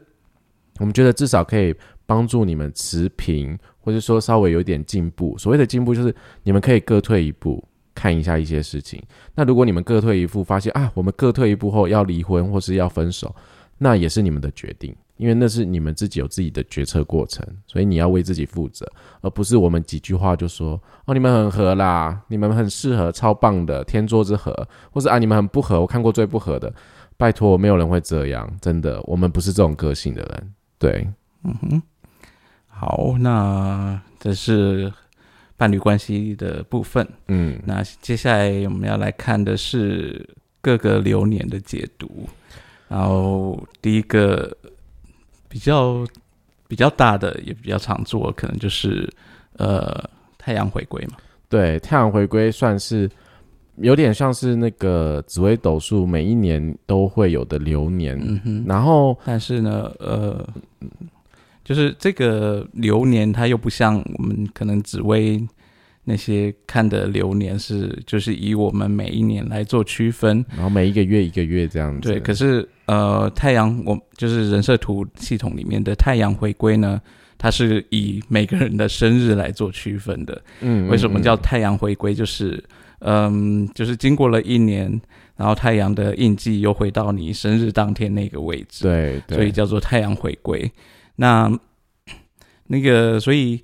[0.78, 5.38] 我们觉得至少可以帮助你们持平，或者说稍微有点进步。
[5.38, 9.02] 所谓的进步，就是你们可以各退一步，看一下一些事情。
[9.34, 13.34] 那如果你们各退一步，发现啊，我们各退一步后要离婚或是要分手，
[13.78, 14.94] 那也是你们的决定。
[15.18, 26.72] 因为那是你们自己有自己的决策过程，所以你要为自己负责，而不是我们几句话就说哦，你们很合啦，你们很适合，超棒的天作之合，或是啊，你们很不合，我看过最不合的，
[27.16, 31.08] 拜托，没有人会这样，真的，我们不是这种个性的人，对，
[31.42, 31.82] 嗯哼，
[32.68, 34.92] 好，那这是
[35.56, 40.28] 伴侣关系的部分，嗯，那接下来我们要来看的是
[40.60, 42.28] 各个流年的解读，
[42.88, 44.56] 然后第一个。
[45.48, 46.06] 比较
[46.66, 49.08] 比较大的也比较常做，可能就是
[49.56, 50.02] 呃
[50.36, 51.16] 太阳回归嘛。
[51.48, 53.10] 对，太阳回归算是
[53.76, 58.18] 有点像是那个紫微斗数每一年都会有的流年。
[58.20, 58.64] 嗯哼。
[58.66, 60.46] 然后，但是呢，呃，
[61.64, 65.40] 就是这个流年它又不像我们可能紫微。
[66.08, 72.08] 那些看的流年是，就是以我们每一年来做区分，然后每一个月一个月这样子。
[72.08, 76.98] 对，可是呃，太阳我就是人设图系统里面的太阳回归呢，
[77.36, 80.42] 它是以每个人的生日来做区分的。
[80.62, 82.14] 嗯，为什么叫太阳回归？
[82.14, 82.64] 就是
[83.00, 84.90] 嗯，就是经过了一年，
[85.36, 90.72] 然后太阳的印记又回到你生日当天那个位置，对，所以叫做太阳回归。
[91.16, 91.52] 那
[92.66, 93.60] 那个，所以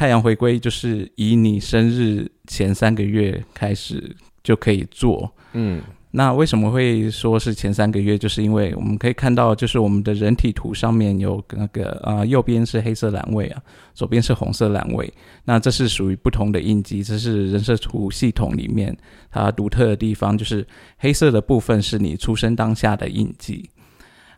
[0.00, 5.82] 太阳回归就是以你生日前三个月开始就可以做，嗯。
[6.12, 8.16] 那为什么会说是前三个月？
[8.16, 15.12] 就是因为我们可以看到，就是我们的人体图上面有那个啊，右边是黑色栏位啊，左边是红色栏位。
[15.44, 18.96] 那这是属于不同的印记，这是人设图系统里面
[19.30, 23.68] 它独特的地方，就是黑色的部分是你出生当下的印记，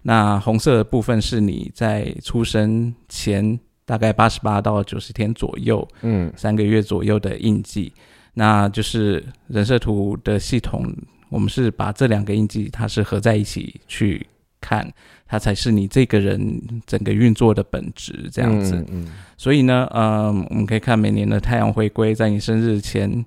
[0.02, 7.92] 那红色的部分是你在出生前大概八十八到九十天左右，嗯，三个月左右的印记，
[8.34, 10.94] 那就是人设图的系统。
[11.28, 14.26] 我们是把这两个印记，它是合在一起去
[14.60, 14.86] 看，
[15.26, 18.84] 它才是你这个人整个运作的本质这样子。
[18.90, 23.24] 嗯，所以呢，呃，我们可以看每年的太阳回归，在你生日前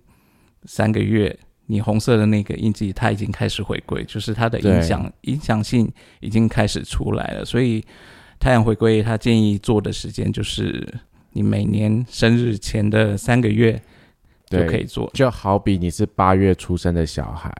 [0.65, 7.43] 三个月，你红色的那个印记它已经开始回归，就是它的影响影响性已经开始出来了。
[7.43, 7.83] 所以
[8.45, 10.87] 太阳回归，他建议做的时间就是
[11.31, 13.81] 你每年生日前的三个月
[14.45, 17.51] 就可以做，就好比你是八月出生的小孩。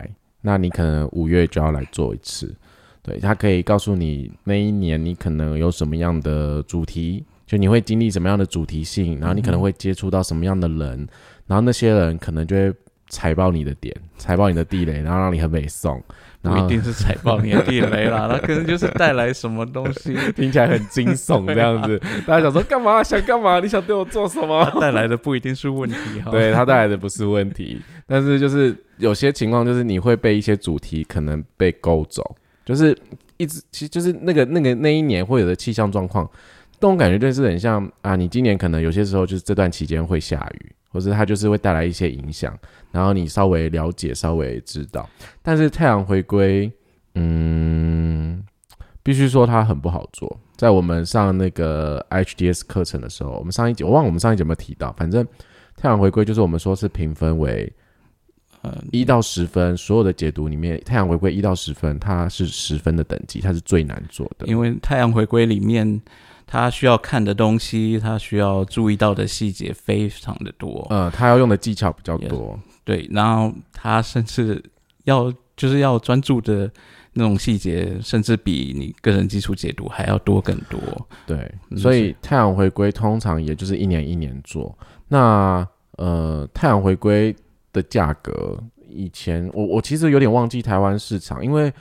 [0.41, 2.56] 那你可能五月就要来做一次，
[3.02, 11.08] 对他可以告诉你那一年你可能有什么样的主题，就你会经历什么样的主题性，然后你可能会接触到什么样的人，
[11.48, 12.71] 然后那些人可能就会
[13.10, 16.00] 踩爆你的点，踩爆你的地雷，然后让你很美送。
[16.45, 21.99] 不一定是踩爆你的地雷啦，它可能就是带来什么东西，听起来很惊悚这样子。
[22.25, 23.03] 大家想说干嘛？
[23.03, 23.60] 想干嘛？
[23.60, 24.63] 你想对我做什么？
[24.79, 26.31] 带来的不一定是问题哈。
[26.31, 32.97] 对它带来的不是问题，但是就是有些情况，就是你会被一些主题可能被勾走，就是
[33.38, 36.29] 一直其实就是那个那个那一年会有的气象状况，
[36.79, 40.71] 这种感觉就是很像啊，你今年可能有些时候就是这段期间会下雨。
[40.95, 42.58] 或是它就是会带来一些影响，
[42.89, 45.08] 然后你稍微了解、稍微知道。
[45.43, 46.71] 但是太阳回归，
[47.15, 48.41] 嗯，
[49.03, 50.39] 必须说它很不好做。
[50.55, 54.93] 在我们上那个 HDS 课程的时候，我们上一节我忘了我们上一节有没有提到。
[54.93, 55.27] 反正
[55.75, 57.69] 太阳回归就是我们说是评分为
[58.62, 64.47] 呃一到十分，所有的解读里面，太阳回归一到十分，它是十分的等级，它是最难做的。
[64.47, 66.01] 因为太阳回归里面。
[66.47, 70.86] 他需要看的东西，他需要注意到的细节非常的多。
[70.89, 72.58] 呃，他要用的技巧比较多。
[72.84, 74.63] 对，然后他甚至
[75.05, 76.71] 要就是要专注的
[77.13, 80.79] 那种细节，甚至比你个人基础解读还要多更多。
[81.25, 84.77] 对，所以太阳回归通常也就是一年一年做。
[85.08, 87.36] 那呃，太阳回归
[87.73, 91.73] 的价格，以前我我其实有点忘记台湾市场，因为。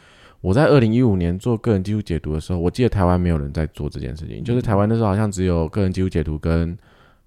[0.44, 6.76] 我在二零一五年做个人技术解读的时候，我记得台湾没有人在做这件事情，就是台湾那时候好像只有个人技术解读跟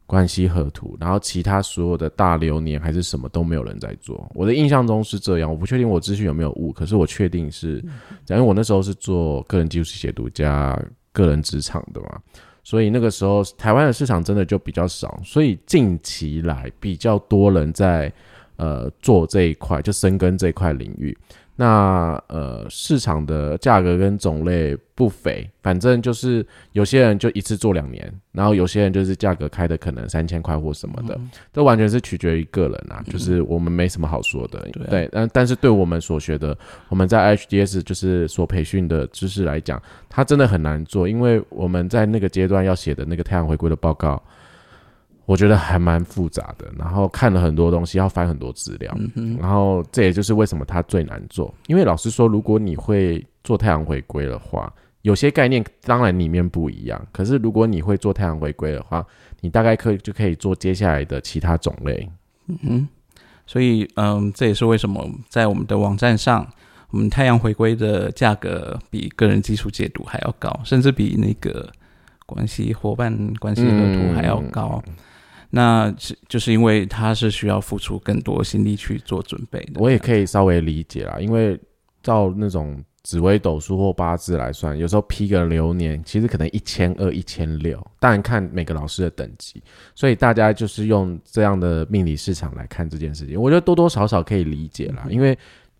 [0.05, 4.29] 关系合图，然后其他所有的大流年还是什么都没有人在做。
[4.35, 7.83] 我的印象中是这样，我不确定我资讯有没有误，可是我确定是，
[8.27, 10.79] 因为我那时候是做个人技术解读加
[11.11, 12.19] 个人职场的嘛，
[12.63, 18.13] 所以那个时候台湾的市场真的就比较少，所以近期来比较多人在
[18.57, 21.17] 呃做这一块，就深耕这一块领域。
[21.59, 31.19] 那呃，市场的价格跟种类不菲，反正就是有些人就一次做两年，然后有些人就是价格开的可能三千块或什么的，
[31.51, 34.59] 这完全是取决于个人啊，就是我们没什么好说的。
[34.87, 36.55] 对，但但是对我们所学的，
[36.89, 44.21] 我们在 HDS 就是所培训的知识来讲，它真的很难做，因为我们在那个阶段要写的那个太阳回归的报告。
[45.27, 48.97] 我觉得还蛮复杂的，然后看了很多东西，要翻很多资料，
[49.37, 51.53] 然后这也就是为什么它最难做。
[51.67, 59.05] 因为老实说，如果你会做太阳回归的话，有些概念当然里面不一样，可是如果你会做太阳回归的话，
[59.41, 62.09] 你大概可以就可以做接下来的其他种类。
[62.47, 62.87] 嗯哼，
[63.45, 66.47] 所以嗯，这也是为什么在我们的网站上，
[66.89, 71.69] 我们太阳回归的价格比个人基础解读还要高，甚至比那个
[72.25, 74.81] 关系伙伴关系合图还要高。
[75.49, 79.81] 那是就是因为他是需要付出更多心力去做准备的。
[79.81, 81.59] 我也可以稍微理解啦，因为
[82.03, 89.61] 照那种紫微斗数或八字来算，有时候批个流年，其实可能一千二、一千六，当然看每个老师的等级，
[89.95, 95.37] 所以大家就是用这样的命理市场来看这件事情，我觉得多多少少可以理解啦，因为。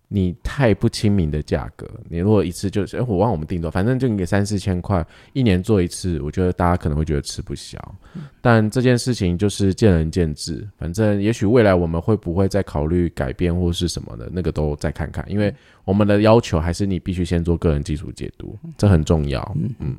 [0.09, 7.77] 你太不亲民的价格，你如果一次就是，哎，我忘我们定多，反正就你给三四千块，一年做一次，我觉得大家可能会觉得吃不消。
[8.39, 15.25] 但这件事情就是见仁见智，反正也许未来我们会不会再考虑改变或是什么的，那个都再看看。
[15.29, 15.53] 因为
[15.83, 19.55] 我们的要求还是你必须先做个人基础解读，这很重要。
[19.59, 19.97] 嗯嗯。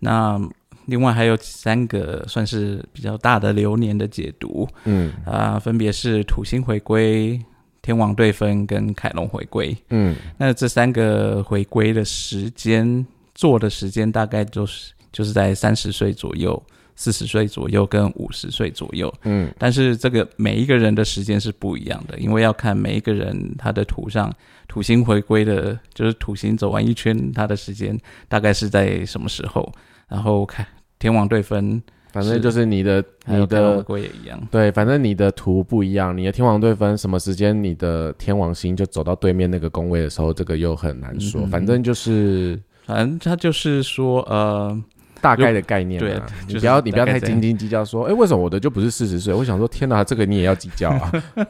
[0.00, 0.40] 那
[0.86, 7.40] 另外还有三个算是比较大的流年的解读，嗯啊，分别是土星回归。
[7.82, 9.76] 天王对分跟凯龙回归。
[9.90, 13.04] 嗯那这三个回归的时间
[13.34, 16.62] 做的时间大概就是就是在三十岁左右、
[16.96, 19.12] 四十岁左右跟五十岁左右。
[19.24, 24.32] 嗯但是这个每一个人的时间是不一样的，因为要看每一个人他的图上
[24.68, 29.70] 土星回归的，就是土星走完一圈，他的时间大概是在什么时候。
[30.08, 30.66] 然后看
[30.98, 34.40] 天王对分，反正就是你的你的归也一样。
[34.50, 41.40] 对，反正你的图不一样，你的天王对分什么时间，你的天王星就走到对面那个宫位的时候，这个又很难说。
[41.42, 44.78] 嗯反正就是反正他就是说，呃，
[45.20, 46.04] 大概的概念、啊。
[46.04, 46.14] 对
[46.46, 49.32] 就是你不要你不要太斤斤计较说，哎、为什么我的就不是四十岁？
[49.34, 51.12] 我想说，天哪，这个你也要计较啊？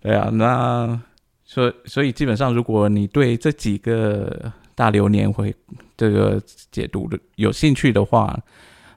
[0.00, 0.98] 对啊，那
[1.44, 5.54] 所所以基本上，如果你对这几个大流年会
[5.96, 8.38] 这个解读的有兴趣的话，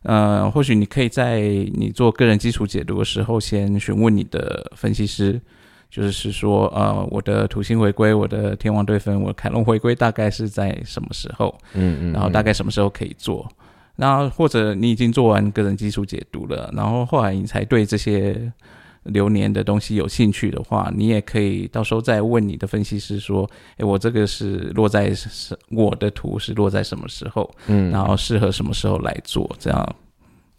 [0.03, 5.39] 呃，或许你可以在你做个人基础解读的时候，先询问你的分析师，
[5.89, 11.55] 就是说，呃，我的土星回归，我的天王对分，我的凯龙回归大概是在什么时候？
[11.73, 13.47] 嗯嗯，然后大概什么时候可以做？
[13.97, 18.51] 那或者你已经做完个人基础解读了，然后后来你才对这些
[19.03, 27.49] 流年的东西有兴趣的话，你也可以到时候再问你的分析师说：“诶，我这个是落在什我的图是落在什么时候？
[27.67, 29.49] 嗯，然后适合什么时候来做？
[29.57, 29.95] 这样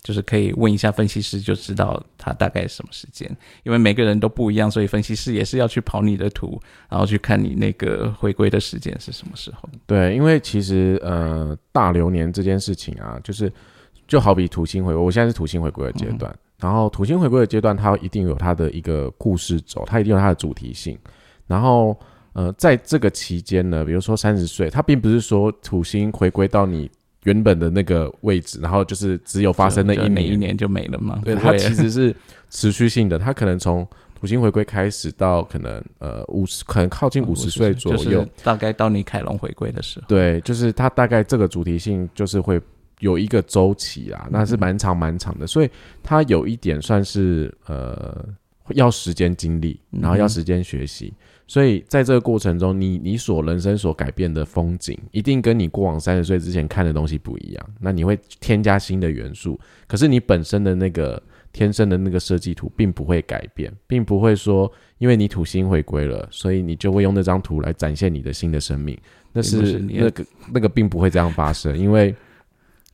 [0.02, 3.30] 就是可以问一下分析师，就知道他大概什么时间。
[3.62, 9.68] 因为每个人都不一样，所以分析师也是要去跑你的图，然后去看你那个回归的时间是什么时候。
[9.86, 13.52] 对，因为其实呃，大流年这件事情啊，就是
[14.08, 20.96] 就好比土星回归，我现在是土星回归的阶段，然后土星回归的阶段，它一定有它的一个故事轴，它一定有它的主题性，
[21.48, 21.98] 然后
[22.34, 26.88] 呃，在这个期间呢，比如说三十岁，它并不是说土星回归到你
[27.24, 31.20] 原本的那个位置，然后就是只有发生那一年，每一年就没了嘛？
[31.24, 32.14] 对，它其实是
[32.48, 40.06] 持续性的，它可能从土星回归开始到可能呃五十，可能靠近五十岁左右，就是大概到你凯龙回归的时候。
[40.06, 42.60] 对，就是它大概这个主题性就是会
[43.02, 45.70] 有一个周期啊，那嗯是蛮长蛮长的，所以
[46.02, 48.24] 它有一点算是呃
[48.70, 51.12] 要时间经历，然后要时间学习，
[51.46, 61.22] 所以在这个过程中，你你所人生所改变的风景，一定跟你过往三十岁之前看的东西不一样，那你会添加新的元素，可是你本身的那个。
[61.54, 68.98] 天生的那个设计图并不会改变，并不会说因为你土星回归了，所以你就会用那张图来展现你的新的生命。
[69.34, 72.16] 那是是那个那个并不会这样发生，因为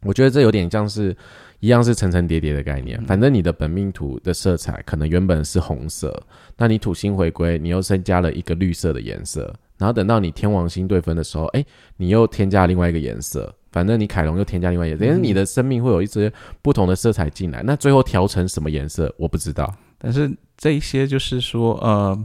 [0.02, 1.16] 我觉得这有点像是
[1.60, 3.02] 一样是层层叠叠的概念。
[3.04, 6.22] 反正你的本命图的色彩可能原本是红色，
[6.56, 11.64] 那你土星回归，你又增加了一个绿色的颜色，然后等到你天王星对分的时候，哎，
[11.96, 13.54] 你又添加另外一个颜色。
[13.70, 16.32] 反正你凯龙又添加另外一个颜色，但是你的生命会有一些
[16.62, 17.62] 不同的色彩进来。
[17.62, 19.72] 那最后调成什么颜色，我不知道。
[19.98, 22.18] 但是这一些就是说，呃，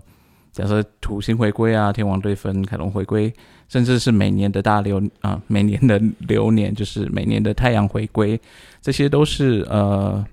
[0.53, 3.31] 假设土星回归啊，天王对分、凯龙回归，
[3.67, 8.39] 甚至是每年的大流啊、每年的流年，就是每年的太阳回归，
[8.81, 10.23] 这些都是呃，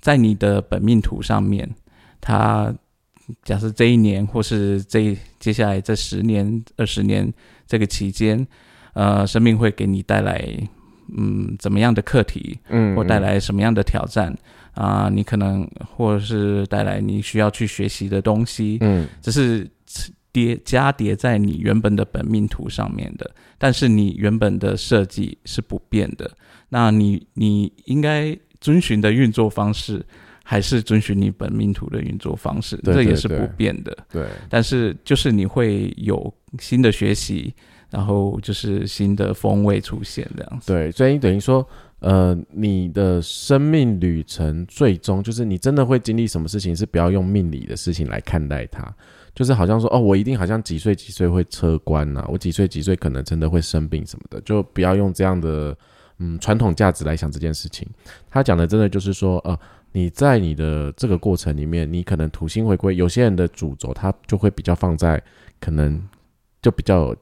[0.00, 1.68] 在你的本命图上面，
[2.20, 2.74] 它
[3.44, 7.32] 假设这一年或是这接下来这十年、二十年
[7.66, 8.46] 这个期间，
[8.94, 10.44] 呃，生命会给你带来
[11.16, 14.36] 嗯怎么样的课题，嗯，或带来什么样的挑战
[14.72, 19.68] 啊、你可能或者是带来你需要去学习的东西，嗯，只是
[20.32, 26.30] 叠加叠在你原本的本命图上面的，但是你原本的设计是不变的。
[26.68, 30.04] 那你你应该遵循的运作方式，
[30.44, 33.96] 还是遵循你本命图的运作方式，对对对这也是不变的。
[34.10, 37.52] 对，但是就是你会有新的学习，
[37.90, 40.72] 然后就是新的风味出现这样子。
[40.72, 41.66] 对，所以等于说，
[41.98, 48.94] 呃，你的生命旅程最终就是你真的会经历什么事情，是不要用命理的事情来看待它，
[49.34, 55.76] 就是好像说，哦，我一定好像几岁几岁会车关呐、我几岁几岁可能真的会生病什么的，就不要用这样的
[56.18, 57.88] 嗯传统价值来想这件事情。
[58.28, 59.58] 他讲的真的就是说，呃，
[59.92, 65.22] 你在你的这个过程里面，你可能土星回归，有些人的主轴他就会比较放在
[65.60, 66.00] 可能
[66.60, 67.14] 就比较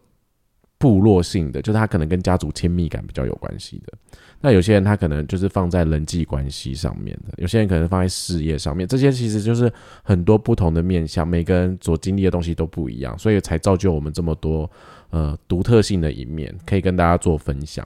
[0.78, 3.92] 部落性的，就是他可能跟家族亲密感比较有关系的。
[4.40, 9.70] 那有些人他可能就是放在人际关系上面的，有些人可能放在事业上面，这些其实就是
[10.04, 14.70] 很多不同的面向，每个人所经历的东西都不一样，所以才造就我们这么多
[15.10, 17.84] 呃独特性的一面，可以跟大家做分享。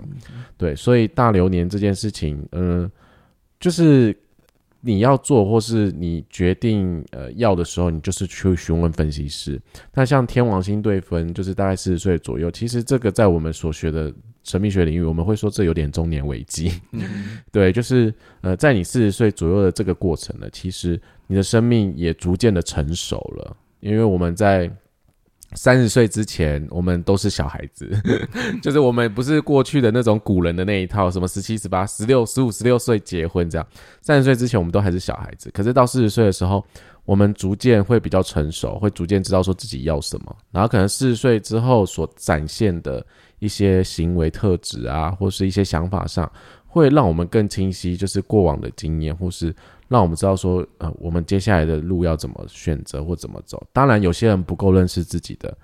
[0.59, 2.91] 对，所以大流年这件事情，嗯、
[3.59, 4.15] 就是
[4.85, 9.61] 你要做或是你决定呃要的时候，你就是去询问分析师。
[9.95, 14.13] 那像天王星对分，就是大概四十岁左右，其实这个在我们所学的
[14.43, 16.73] 神秘学领域，我们会说这有点中年危机。
[17.53, 23.57] 对，就是呃，在你四十岁左右的这个过程呢，其实你的生命也逐渐的成熟了。
[23.79, 24.71] 因为我们在
[25.55, 27.91] 三十岁之前，我们都是小孩子，
[28.63, 33.67] 就是我们不是过去的那种古人的那一套，什么十七、十八、十六、十五、十六岁结婚这样。
[34.01, 35.51] 三十岁之前，我们都还是小孩子。
[35.53, 36.65] 可是到四十岁的时候，
[37.05, 40.37] 我们逐渐会比较成熟，会逐渐知道说自己要什么。
[40.51, 43.05] 然后可能四十岁之后所展现的
[43.39, 46.31] 一些行为特质啊，或是一些想法上，
[46.67, 49.55] 会让我们更清晰，就是过往的经验，或是。
[49.93, 53.63] 让我们知道说，呃，我们接下来的路要怎么选择或怎么走。
[53.75, 55.55] 当然，有些人不够认识自己的，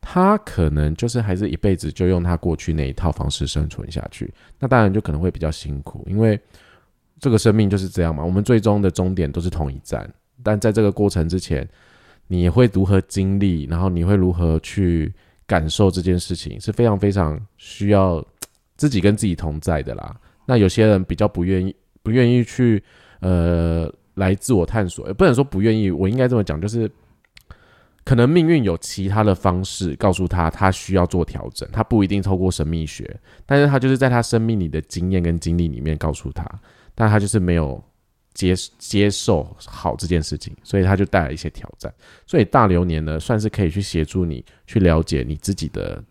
[0.00, 4.34] 他可能就是还是一辈子就用他过去那一套方式生存下去。
[4.58, 6.38] 那当然就可能会比较辛苦，因为
[7.20, 8.24] 这个生命就是这样嘛。
[8.24, 10.12] 我们最终的终点都是同一站，
[10.42, 11.64] 但在这个过程之前，
[12.26, 15.14] 你会如何经历，然后你会如何去
[15.46, 18.24] 感受这件事情，是非常非常需要
[18.76, 20.20] 自己跟自己同在的啦。
[20.46, 22.82] 那有些人比较不愿意，不愿意去。
[23.20, 26.88] 呃，来自我探索，也不能说不愿意，我应该这么讲，就是
[28.04, 36.44] 可能命运有其他的方式告诉他，他需要做调整，他不一定透过神秘学，但是他就是在他生命里的经验跟经历里面告诉他，
[36.94, 37.82] 但他就是没有
[38.34, 41.92] 接接受好这件事情，所以他就带来一些挑战。
[42.26, 46.02] 所以大流年呢，算是可以去协助你去了解你自己的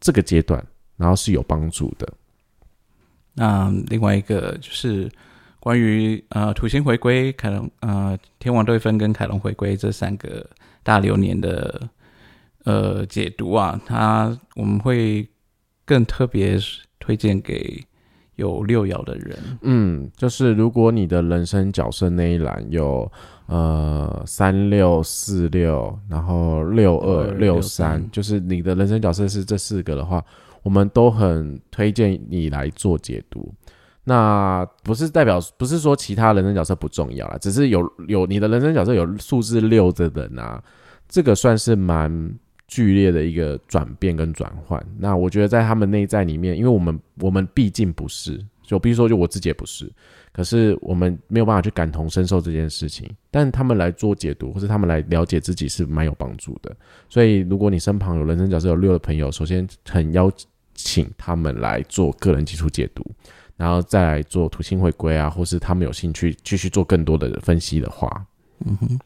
[0.00, 0.64] 这个阶段，
[0.96, 2.12] 然后是有帮助的。
[3.34, 5.08] 那另外一个就是。
[5.66, 10.48] 关于呃土星回归、凯龙呃天王对分跟凯龙回归这三个
[10.84, 11.88] 大流年的
[12.62, 15.28] 呃解读啊，它我们会
[15.84, 16.56] 更特别
[17.00, 17.84] 推荐给
[18.36, 19.36] 有六爻的人。
[19.62, 23.10] 嗯，就是如果你的人生角色那一栏有
[23.46, 30.24] 呃三六四六，然后六二六三，就是你的人生角色是这四个的话，
[30.62, 33.52] 我们都很推荐你来做解读。
[34.08, 40.62] 那不是代表，不是说其他人生角色不重要啦，只是有有你的人生角色有数字六的人啊，
[41.08, 42.32] 这个算是蛮
[42.68, 44.80] 剧烈的一个转变跟转换。
[44.96, 49.92] 那我觉得在他们内在里面，因为我们我们毕竟不是，就比如说就我自己也不是，
[50.32, 56.72] 可是我们没有办法去感同身受这件事情，但他们来做解读，或者他们来了解自己是蛮有帮助的。
[57.08, 60.30] 所以如果你身旁有人生角色有六的朋友，首先很邀
[60.74, 63.04] 请他们来做个人基础解读。
[63.56, 68.24] 然后再来做土星回归啊，或是他们有兴趣继续做更多的分析的话，
[68.64, 68.98] 嗯哼，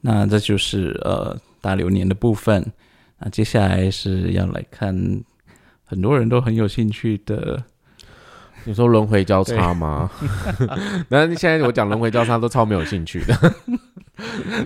[0.00, 2.64] 那这就是呃大流年的部分。
[3.18, 4.94] 那接下来是要来看
[5.84, 7.62] 很多人都很有兴趣的，
[8.64, 10.10] 你说轮回交叉吗？
[11.08, 13.54] 那现在我讲轮回交叉都超没有兴趣的。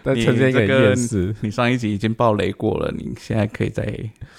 [0.05, 3.85] 但呈现一个厌世，你上一集已经爆雷过了，你现在可以再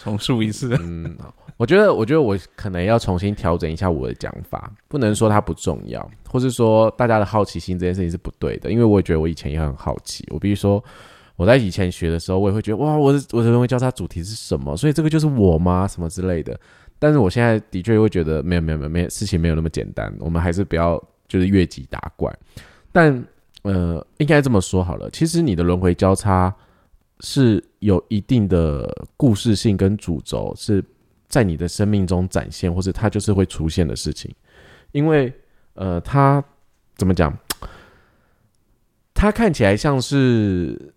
[0.01, 0.73] 重述一次。
[0.81, 1.17] 嗯。
[1.61, 10.27] 我觉得，我觉得我可能要重新调整一下我的讲法，不能说它不重要，或是说大家的好奇心这件事情是不对的，因为我也觉得我以前也很好奇。
[10.31, 10.83] 我比如说
[11.35, 14.75] 我在以前学的时候，我也会觉得哇，我的我的认为交叉主题是什么？
[14.75, 15.87] 所以这个就是我吗？
[15.87, 16.59] 什么之类的。
[16.97, 22.35] 但是我现在的确会觉得没有没有没有没有事情没有那么简单，我们还是不要就是越级打怪。
[22.91, 23.23] 但
[23.61, 26.51] 呃，应该这么说好了，其实你的轮回交叉
[27.19, 30.83] 是有一定的故事性跟主轴是。
[31.31, 34.29] 在你的生命中展现，或者它就是会出现的事情，
[34.91, 35.33] 因为
[35.75, 36.43] 呃，它
[36.97, 37.35] 怎么讲？
[39.15, 40.93] 它看起来像是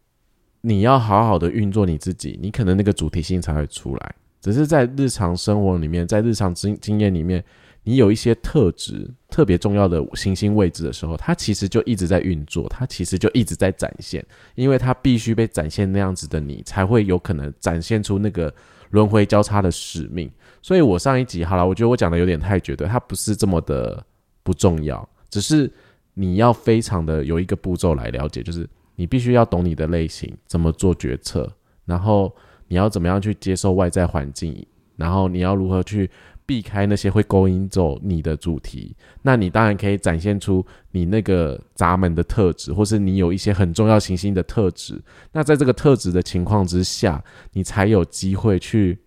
[0.63, 4.15] 你要好好的运作你自己，你可能那个主题性才会出来。
[4.41, 7.43] 只是在日常生活里面，在日常经经验里面，
[7.85, 14.27] 你有一些特质特别重要的行星位置的时候，它其实就一直在运作，它其实就一直在展现，
[14.57, 18.53] 因为它必须被展现那样子的你，才会有可能展现出那个。
[18.95, 20.31] 轮回交叉的使命，
[20.63, 24.01] 所以我上一集好了，我觉得我讲的有点太绝对，它不是这么的
[24.45, 25.69] 不重要，只是
[26.15, 31.53] 你要非常的有一个步骤来了解，就是你必须要懂你的类型，怎么做决策，
[31.85, 32.33] 然后
[32.69, 34.65] 你要怎么样去接受外在环境，
[34.97, 36.09] 然后你要如何去。
[36.47, 45.01] 避开那些会勾引走你的主题，那你当然可以展现出你那个闸门的特质，或是你有一些很重要行星的特质。
[45.33, 48.99] 那在这个特质的情况之下，你才有机会去，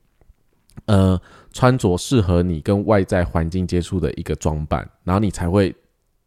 [0.85, 1.21] 呃，
[1.53, 5.75] 穿着适合你跟外在环境接触的一个装扮，然后你才会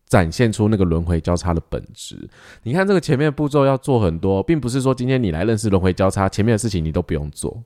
[0.07, 2.17] 展现出那个轮回交叉的本质。
[2.63, 7.61] 你看这个前面步骤要做很多，并不是说今天你来认识轮回交叉，前面的事情你都不用做，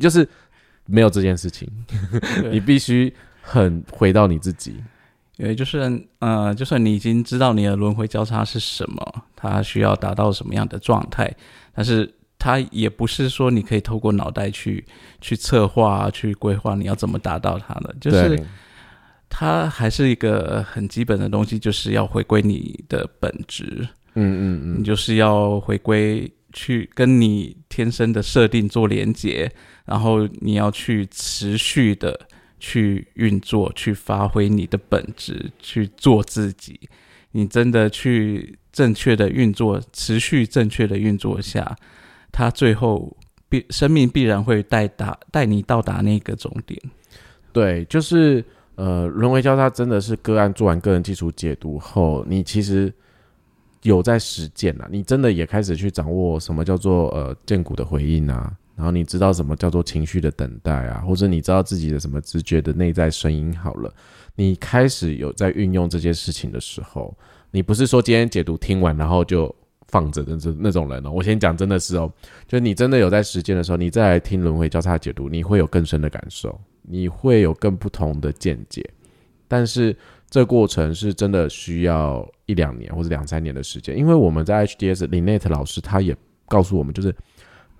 [0.00, 0.26] 就是。
[0.88, 1.70] 没有这件事情，
[2.50, 3.12] 你必须
[3.42, 4.74] 很回到你自己，
[5.36, 11.30] 因为就是呃，就算你已经知道你的轮回交叉是什么，它需要达到什么样的状态，
[11.74, 14.84] 但是它也不是说你可以透过脑袋去
[15.20, 18.40] 去策划、去规划你要怎么达到它的，就是
[19.28, 29.52] 它还是一个很基本的东西，就是要回归你的本质，嗯嗯嗯，你就是要回归去跟你天生的设定做连接，
[29.88, 32.28] 然后你要去持续的
[32.60, 36.78] 去运作，去发挥你的本质，去做自己。
[37.32, 41.76] 你真的去正确的运作，持续正确的运作下，
[42.32, 43.16] 它最后
[43.48, 46.80] 必生命必然会带达带你到达那个终点。
[47.52, 48.44] 对，就是
[48.76, 52.92] 呃，轮回交叉真的是个案做完个人基础解读后，你其实
[53.82, 63.92] 有在实践了，你真的也开始去掌握什么叫做呃剑骨的回应啊，然后你知道什么叫做情绪的等待啊，或者你知道自己的什么直觉的内在声音好了，
[64.36, 67.12] 你开始有在运用这件事情的时候，
[67.50, 69.52] 你不是说今天解读听完然后就
[69.88, 72.08] 放着的这那种人哦，我先讲真的是哦，
[72.46, 78.88] 就你真的有在实践的时候，你再来听轮回交叉解读，你会有更深的感受，你会有更不同的见解，
[79.48, 79.96] 但是
[80.30, 86.14] 这过程是真的需要一两年或者两三年的时间，因为我们在 HDS 林内特老师他也
[86.46, 87.12] 告诉我们，就是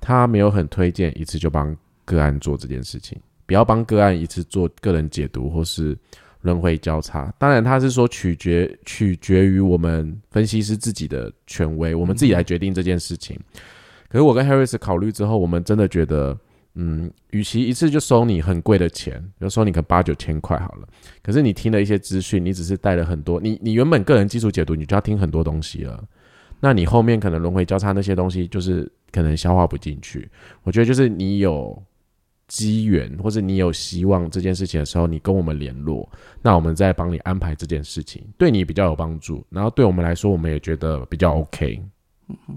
[0.01, 5.97] 他没有很推荐一次就帮个案做这件事情，不要帮个案一次做个人解读或是
[6.43, 7.33] 轮回交叉。
[7.39, 13.39] 当然，他是说取决取决于我们分析师自己的权威，我们自己来决定这件事情。
[14.09, 16.39] 可是我跟 Harris 考虑之后，我们真的觉得。
[16.81, 20.87] 嗯，与其一次就收你很贵的钱，比如收你个八九千块好了，
[21.25, 26.05] 可是你听了一些资讯，你只是带了很多，你你原本个人基础解读，你就要听很多东西了，
[26.61, 30.29] 那你后面可能轮回交叉那些东西，就是可能消化不进去。
[30.63, 31.81] 我觉得就是你有
[32.47, 36.09] 机缘或者你有希望这件事情的时候，你跟我们联络，
[36.41, 41.83] 那我们再帮你安排这件事情，对你比较有帮助，然后对我们来说，我们也觉得比较 OK。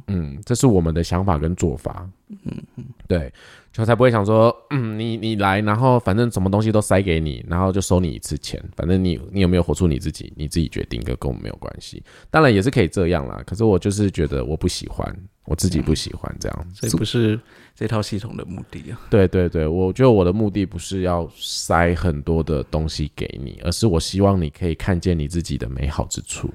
[0.07, 2.09] 嗯，这是我们的想法跟做法。
[2.29, 3.31] 嗯嗯，对。
[3.71, 12.03] 就才不会想说，嗯，你你来，然后反正什么东西都塞给你，然后就收你一次钱，反正你你有没有活出你自己，你自己决定，跟跟我们没有关系。
[12.29, 17.39] 当然也是可以这样啦，可是我就是觉得我不喜欢，我自己不喜欢这样，所以不是
[17.73, 18.99] 这套系统的目的啊。
[19.09, 26.49] 对对对，我觉得我的目的不是要塞很多的东西给你，而是我希望你可以看见你自己的美好之处。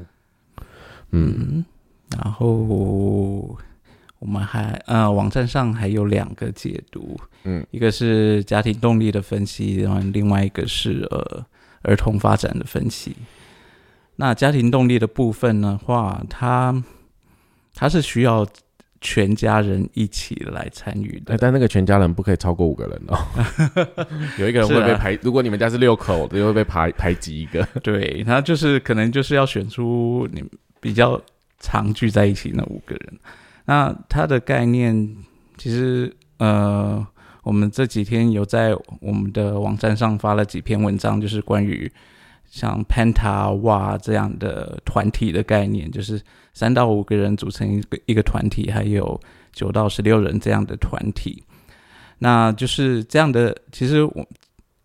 [1.13, 1.65] 嗯，
[2.11, 3.57] 然后。
[4.19, 11.45] 我们还呃，网站上还有两个解读，嗯，一个是家庭动力的分析，然后另外一个是呃
[11.83, 13.15] 儿童发展的分析。
[14.17, 16.83] 那家庭动力的部分的话，它
[17.75, 18.47] 它是需要
[19.03, 23.19] 全家人一起来参与的，但那个全家人不可以超过五个人哦，
[24.41, 27.63] 有一个人会被排，如果你们家是六口，就会被排排挤一个。
[27.83, 30.43] 对，他就是可能就是要选出你
[30.81, 31.21] 比较
[31.61, 33.19] 常聚在一起那五个人。
[33.67, 35.17] 那它的概念，
[35.59, 37.07] 其实呃，
[37.43, 41.91] 我们这几天有在我们的网站上发了几篇文章，就是关于
[42.47, 46.19] 像 Penta 哇这样的团体的概念，就是
[46.55, 49.21] 三到五个人组成一个一个团体，还有
[49.53, 51.43] 九到十六人这样的团体。
[52.19, 54.27] 那就是这样的，其实我。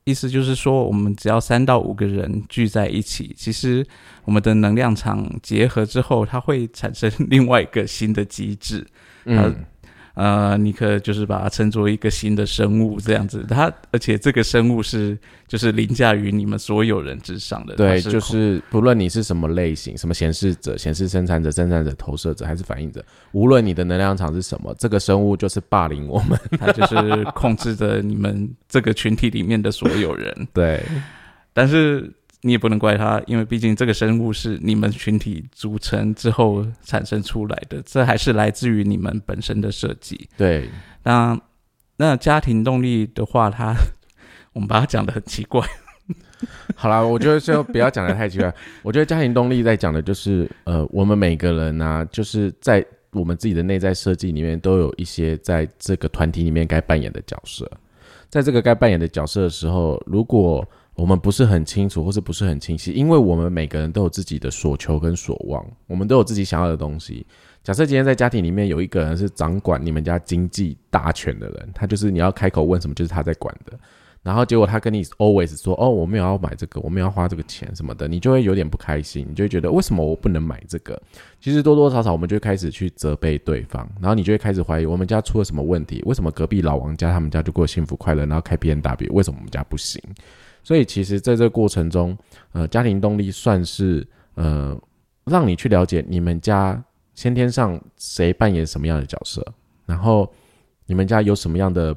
[0.04, 3.86] 意思就是说，我们只要三到五个人聚在一起，其实
[4.26, 8.86] 我们的能量场结合之后，它会产生另外一个新的机制。
[9.26, 9.66] 嗯。
[10.14, 17.76] 呃，你可就是把它称作一个新的生物这样子，它而且这个生物是就是凌驾于你们所有人之上的。
[17.76, 30.36] 对，就是不论你是什么类型，什么显示者、显示生产者、生产者、投射者还是反应者，无论你的能量场是什么，这个生物就是霸凌我们，它就是控制着你们这个群体里面的所有人。
[30.54, 30.84] 对，
[31.54, 32.12] 但是。
[32.42, 40.28] 你也不能怪他，因为毕竟这个生物是你们群体组成之后产生出来的，这还是来自于你们本身的设计。
[40.36, 40.68] 对，
[41.04, 41.40] 那
[41.98, 43.76] 那家庭动力的话，它
[44.54, 45.66] 我们把它讲的很奇怪。
[46.76, 48.52] 好啦，我觉得就不要讲的太奇怪。
[48.82, 57.70] 我觉得家庭动力在讲的就是，呃，我们每个人呢，就是在我们自己的内在设计里面，都有一些在这个团体里面该扮演的角色。
[58.30, 67.26] 在这个该扮演的角色的时候，如果我们不是很清楚，或是不是很清晰，因为我们每个人都有自己的所求跟所望，我们都有自己想要的东西。
[67.64, 73.78] 假设今天在家庭里面有一个人是掌管你们家经济大权的人，他就是你要开口问什么，就是他在管的。
[74.24, 81.02] 然后结果他跟你 always 说：“哦，我们有要买这个，我们要花这个钱什么的。”你就会有点不开心，你就会觉得为什么我不能买这个？
[81.40, 86.04] 其实多多少少我们就会开始去责备对方，然后你就会开始怀疑我们家出了什么问题？
[86.06, 90.00] 为什么隔壁老王家他们家就过幸福快乐，然后开 B N W，为什么我们家不行？
[90.64, 92.18] 所以其实，在这个过程中，
[92.54, 94.06] 呃，家庭动力算是
[94.36, 94.80] 呃，
[95.26, 96.82] 让你去了解你们家
[97.16, 99.46] 先天上谁扮演什么样的角色，
[99.86, 100.32] 然后
[100.86, 101.96] 你们家有什么样的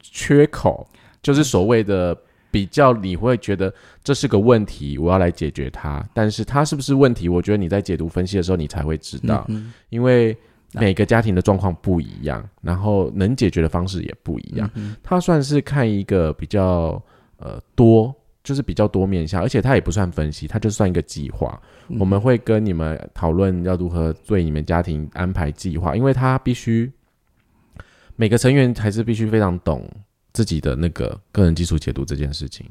[0.00, 0.88] 缺口，
[1.22, 2.16] 就是所谓的
[2.50, 3.72] 比较，你会觉得
[4.02, 6.06] 这是个问题，我要来解决它。
[6.14, 7.28] 但是它是不是问题？
[7.28, 9.46] 我觉得你在解读分析的时候，你才会知道，
[9.90, 10.36] 因为
[10.72, 14.70] 每个家庭的状况不一样，然后能解决的方式也不一样。
[14.74, 17.02] 嗯它算是看一个比较
[17.38, 21.60] 呃多，就是比较多面向，而且它也不算分析，它就算一个计划。
[21.88, 26.90] 嗯我们会跟你们讨论要如何对你们家庭安排计划，因为他必须
[28.16, 29.88] 每个成员还是必须非常懂
[30.32, 32.66] 自己的那个个人基础解读这件事情。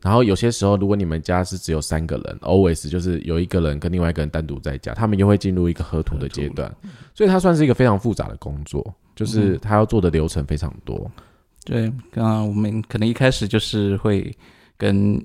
[0.00, 6.70] 然后有些时候，如果你们家是只有三个人，always 就是有一个人跟另外一个人单独在家，他们又会进入一个合图的阶段，
[7.14, 11.10] 所以它算是一个非常复杂的工作，就是他要做的流程非常多。
[11.64, 14.30] 对，刚刚我们可能一开始就是会
[14.76, 15.20] 跟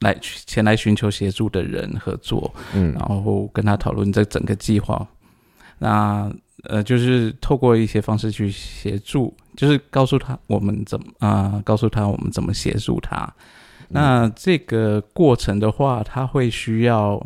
[0.00, 5.06] 来前来寻求协助的人合作，嗯然后跟他讨论这整个计划。
[5.78, 6.32] 那
[6.64, 13.30] 呃，就是透过一些方式去协助，就是告诉他我们怎么啊、告诉他我们怎么协助他。
[13.88, 17.24] 那这个过程的话，他会需要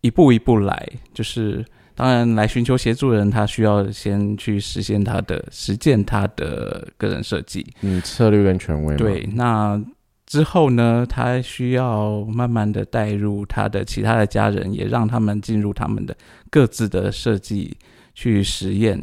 [0.00, 1.64] 一步一步来，就是
[1.94, 9.82] 当然来寻求协助的人，他需要先去实现他的实践他的个人设计，嗯，策略跟权威嘛，对，那
[10.26, 16.16] 之后呢，他需要慢慢的带入他的其他的家人，也让他们进入他们的
[16.50, 17.76] 各自的设计
[18.14, 19.02] 去实验，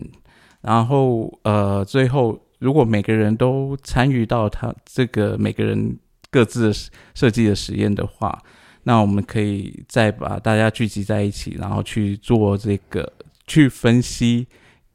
[0.61, 5.97] 然后呃，最后如果每个人都参与到他这个每个人
[6.31, 6.73] 各自的
[7.13, 8.41] 设计的实验的话，
[8.83, 13.11] 那我们可以再把大家聚集在一起，然后去做这个
[13.45, 14.47] 去分析，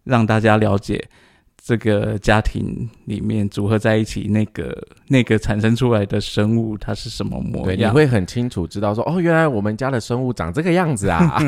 [0.04, 1.08] 让大家了解
[1.66, 4.76] 这个家庭里面组合在一起那个
[5.08, 7.94] 那个产生出来的生物它是什么模对，你样。
[7.94, 11.40] 会很清楚知道说，哦，原来我们家的生物长这个样子啊，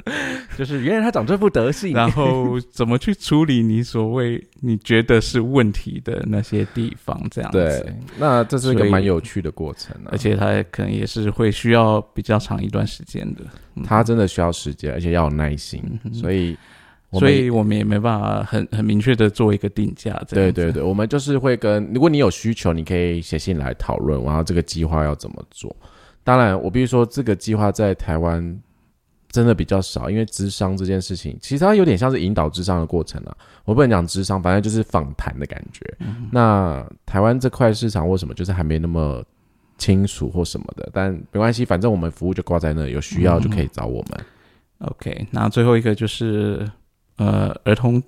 [0.56, 1.92] 就是原来它长这副德性。
[1.92, 7.58] 然后怎么去处理你所谓你觉得是问题的那些地方，这样子。
[7.58, 13.42] 对，那这是一个蛮有趣的过程啊，而且它可能也是会需要比较长一段时间的。
[13.74, 15.80] 嗯它真的需要时间，而且要有耐心，
[16.12, 16.56] 所以
[17.12, 20.10] 所以我们也没办法很很明确的做一个定价。
[20.26, 25.74] 这样对对对，我们就是会跟，如果你有需求，你可以写信来讨论，然后这个计划要怎么做。
[26.22, 28.60] 当然，我必须说，这个计划在台湾
[29.30, 33.34] 真的比较少，因为智商这件事情，其实它有点像是引导智商的过程啊。
[33.64, 35.86] 我不能讲智商，反正就是访谈的感觉。
[36.30, 39.24] 那台湾这块市场为什么就是还没那么
[39.78, 40.90] 清楚或什么的？
[40.92, 44.20] 但没关系，反正我们服务就挂在那，有需要就可以找我们。
[44.80, 46.68] OK，那最后一个就是
[47.18, 48.02] 呃儿童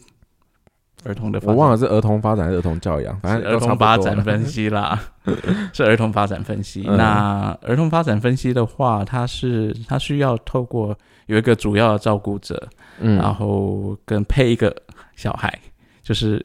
[1.05, 1.55] 儿童的发展。
[1.55, 5.01] 我忘了是儿童发展还是儿童教养，反正儿童发展分析啦，
[5.73, 6.85] 是儿童发展分析。
[6.87, 6.97] 嗯。
[6.97, 10.97] 那儿童发展分析的话，它是它需要透过
[11.27, 13.17] 有一个主要的照顾者，嗯。
[13.17, 14.75] 然后跟配一个
[15.17, 15.59] 小孩，
[16.03, 16.45] 就是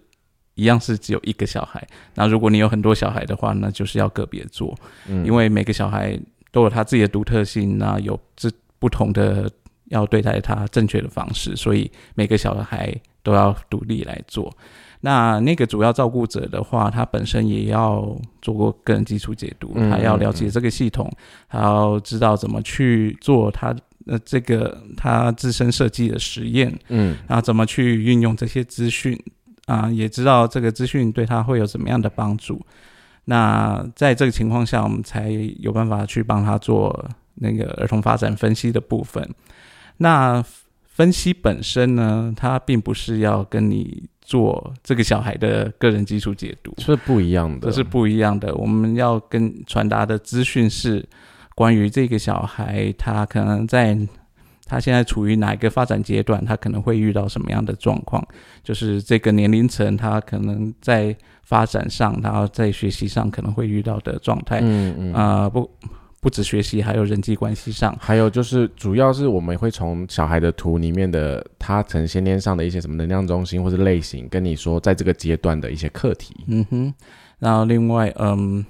[0.54, 1.86] 一样是只有一个小孩。
[2.14, 4.74] 那如果你有很多小孩的话，那就是要个别做，
[5.08, 5.26] 嗯。
[5.26, 6.18] 因为每个小孩
[6.52, 8.50] 都有他自己的独特性，那有这
[8.80, 9.52] 不同的
[9.90, 14.56] 要对待他正确的方式，所以每个小孩都要独立来做。
[15.02, 21.12] 那那个主要照顾者的话，他本身也要做过个人基础解读，嗯他要了解这个系统，
[21.48, 23.76] 还要知道怎么去做他
[24.08, 29.16] 呃这个他自身设计的实验，嗯然后怎么去运用这些资讯
[29.68, 32.60] 啊，也知道这个资讯对他会有怎么样的帮助。
[33.26, 35.30] 那在这个情况下，我们才
[35.60, 39.28] 有办法去帮他做那个儿童发展分析的部分。
[39.98, 40.44] 那
[40.84, 48.56] 分析本身呢，它并不是要跟你做这个小孩的个人基础解读，是不一样的，这是不一样的。
[48.56, 51.06] 我们要跟传达的资讯是
[51.54, 53.98] 关于这个小孩，他可能在
[54.66, 58.26] 他现在处于哪一个发展阶段，他可能会遇到什么样的状况，
[58.64, 64.60] 就是这个年龄层他可能在发展上，然后在学习上可能会遇到的状态。
[64.64, 65.70] 嗯嗯啊、不
[66.26, 67.96] 不止学习，还有人际关系上。
[68.02, 76.36] 还有就是，主要是我们会从小孩的图里面的他可能先天上的一些什么能量中心或是类型，跟你说在这个阶段的一些课题。
[76.48, 76.92] 嗯哼，
[77.38, 78.66] 然后另外，嗯，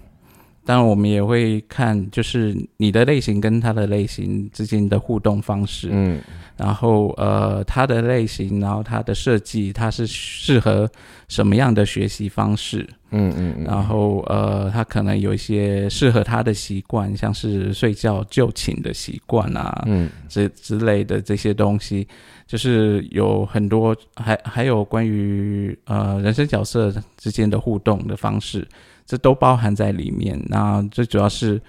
[0.65, 6.19] 当然我们也会看，就是你的类型跟他的类型之间的互动方式，嗯
[6.57, 10.89] 然后呃，他的类型，然后他的设计，它是适合
[11.27, 20.09] 什么样的学习方式，嗯嗯嗯，然后呃，他可能有一些适合他的习惯，像是睡觉就寝的习惯啊，嗯。
[20.29, 22.07] 之之类的这些东西，
[22.47, 28.67] 就是有很多，还还有关于呃人生角色之间的互动的方式，
[29.05, 30.41] 这都包含在里面。
[30.47, 31.61] 那最主要是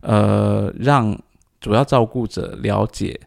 [0.00, 1.18] 呃让
[1.60, 3.18] 主要照顾者了解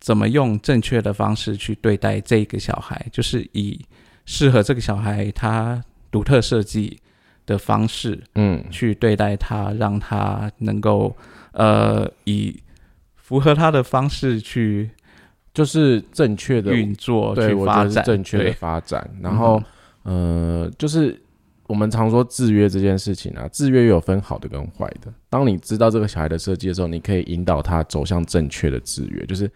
[0.00, 3.78] 怎么用正确的方式去对待这个小孩，就是以
[4.24, 6.98] 适合这个小孩他独特设计
[7.44, 11.14] 的方式，嗯去对待他，让他能够
[11.52, 12.60] 呃以
[13.14, 14.90] 符合他的方式去
[15.52, 19.10] 就是正确的运作对，我觉得是去发展，正确的发展。
[19.20, 19.62] 然后，
[20.04, 21.20] 呃，就是
[21.66, 25.12] 我们常说制约这件事情啊，制约有分好的跟坏的。
[25.28, 29.50] 当你知道这个小孩的设计的时候，你可以引导他走向正确的制约，就是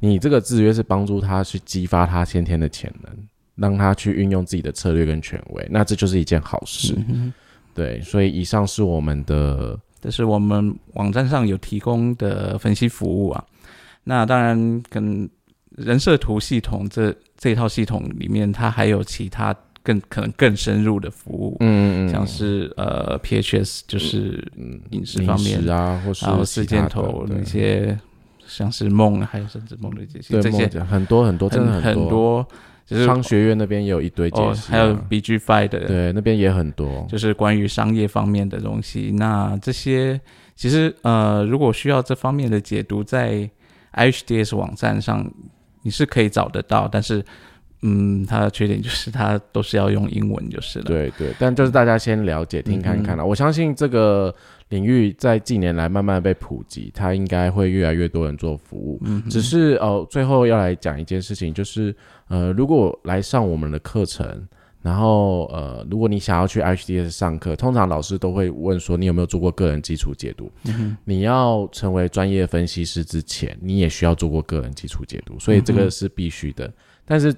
[0.00, 3.12] 你这个制约是帮助他去激发他先天的潜能，
[3.56, 6.94] 让他去运用自己的策略跟权威，那这就是一件好事。
[7.08, 7.32] 嗯
[7.74, 13.44] 对，所以以上是我们的这是我们网站上有提供的分析服务啊。
[14.04, 15.28] 那当然，跟
[15.70, 27.98] 人设图系统这这套系统里面，它还有其他更可能更深入的服务，嗯像是呃 PHS 就是嗯饮食方面啊，或是还有四其他的箭头那些，
[28.56, 32.46] 像是梦，还有甚至梦的解析，对这些很多很多，真的很很多，
[32.86, 39.10] 就是商学院那边也有一堆解哦，析啊、还有 BG Five 的，对那边也很多，就是关于商业方面的东西。
[39.16, 40.20] 那这些
[40.54, 43.48] 其实呃，如果需要这方面的解读，在
[43.92, 45.28] HDS 网站上
[45.82, 47.24] 你是可以找得到，但是
[47.82, 50.84] 嗯，它的缺点就是它都是要用英文就是了。
[50.86, 53.24] 对对，但就是大家先了解听看看了。
[53.24, 54.34] 我相信这个
[54.70, 58.98] 领域在近年来慢慢被普及，它应该会越来越多人做服务。
[59.02, 61.94] 嗯，只是哦，最后要来讲一件事情，就是
[62.28, 64.46] 呃，如果来上我们的课程，
[64.82, 70.50] 然后呃，如果你想要去 HDS 上课，通常老师都会问说你有没有做过个人基础解读。
[70.64, 76.72] 嗯你要成为专业分析师之前，你也需要做过个人基础解读，所以这个是必须的。
[77.04, 77.34] 但是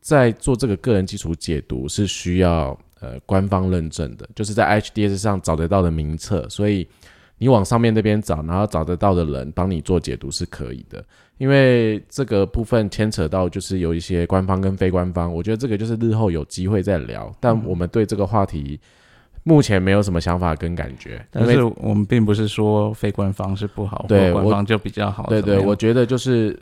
[0.00, 6.88] 在做这个个人基础解读是需要呃官方认证的，就是在 HDS 上找得到的名册，所以
[7.36, 11.04] 你往上面那边找，然后找得到的人帮你做解读是可以的。
[11.36, 17.34] 因为这个部分牵扯到就是有一些官方跟非官方，我觉得这个就是日后有机会再聊。
[17.40, 18.78] 但我们对这个话题
[19.44, 25.26] 目前没有什么想法跟感觉，但是我们并不是说非官方是不好，或官方就比较好。
[25.28, 26.58] 对对，我觉得就是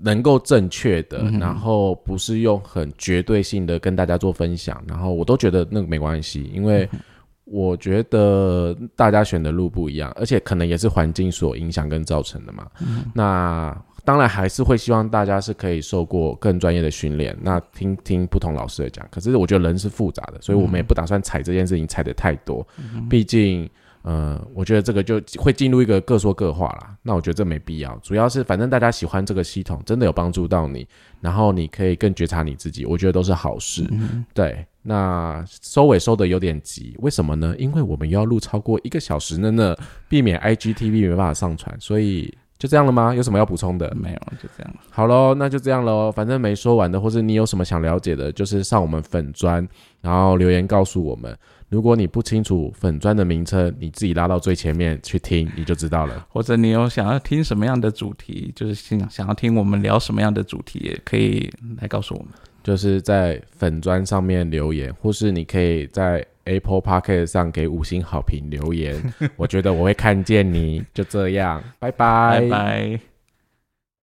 [0.00, 7.00] 能够正确的，嗯然后不是用很绝对性的跟大家做分享，然后我都觉得那个没关系，因为嗯
[7.44, 12.66] 我觉得大家选的路不一样，而且可能也是环境所影响跟造成的嘛。
[12.80, 13.76] 嗯那
[14.06, 19.06] 当然还是会希望大家是可以受过更专业的训练，那听听不同老师的讲。
[19.10, 22.66] 可是我觉得人是复杂的，所以我们也不打算踩这件事情踩的太多，
[23.10, 23.68] 毕竟。
[24.08, 26.96] 呃，我觉得这个就会进入一个各说各话啦。
[27.02, 30.86] 那我觉得这没必要，主要是反正大家喜欢这个系统，真的有帮助到你，
[31.20, 33.84] 然后你可以更觉察你自己，我觉得都是好事。
[34.32, 37.52] 对，那收尾收的有点急，为什么呢？
[37.58, 39.74] 因为我们又要录超过一个小时了呢，
[40.08, 43.14] 避免 IGTV 没办法上传，所以就这样了吗？
[43.14, 43.92] 有什么要补充的？
[43.94, 44.74] 没有，就这样。
[44.90, 46.10] 好喽，那就这样喽。
[46.10, 49.66] 反正没说完的，或是你有什么想了解的，就是上我们粉砖，
[50.00, 51.36] 然后留言告诉我们。
[51.68, 56.26] 如果你不清楚粉砖的名称，你自己拉到最前面去听，你就知道了。
[56.30, 61.50] 或者你有想要听什么样的主题，就是想想要听我们聊什么样的主题，也可以
[61.80, 62.28] 来告诉我们。
[62.62, 69.00] 就是在粉砖上面留言，或是你可以在 Apple p o c k e t 上给五星好评留言，
[69.36, 70.82] 我觉得我会看见你。
[70.94, 73.15] 就这样，拜拜，拜拜。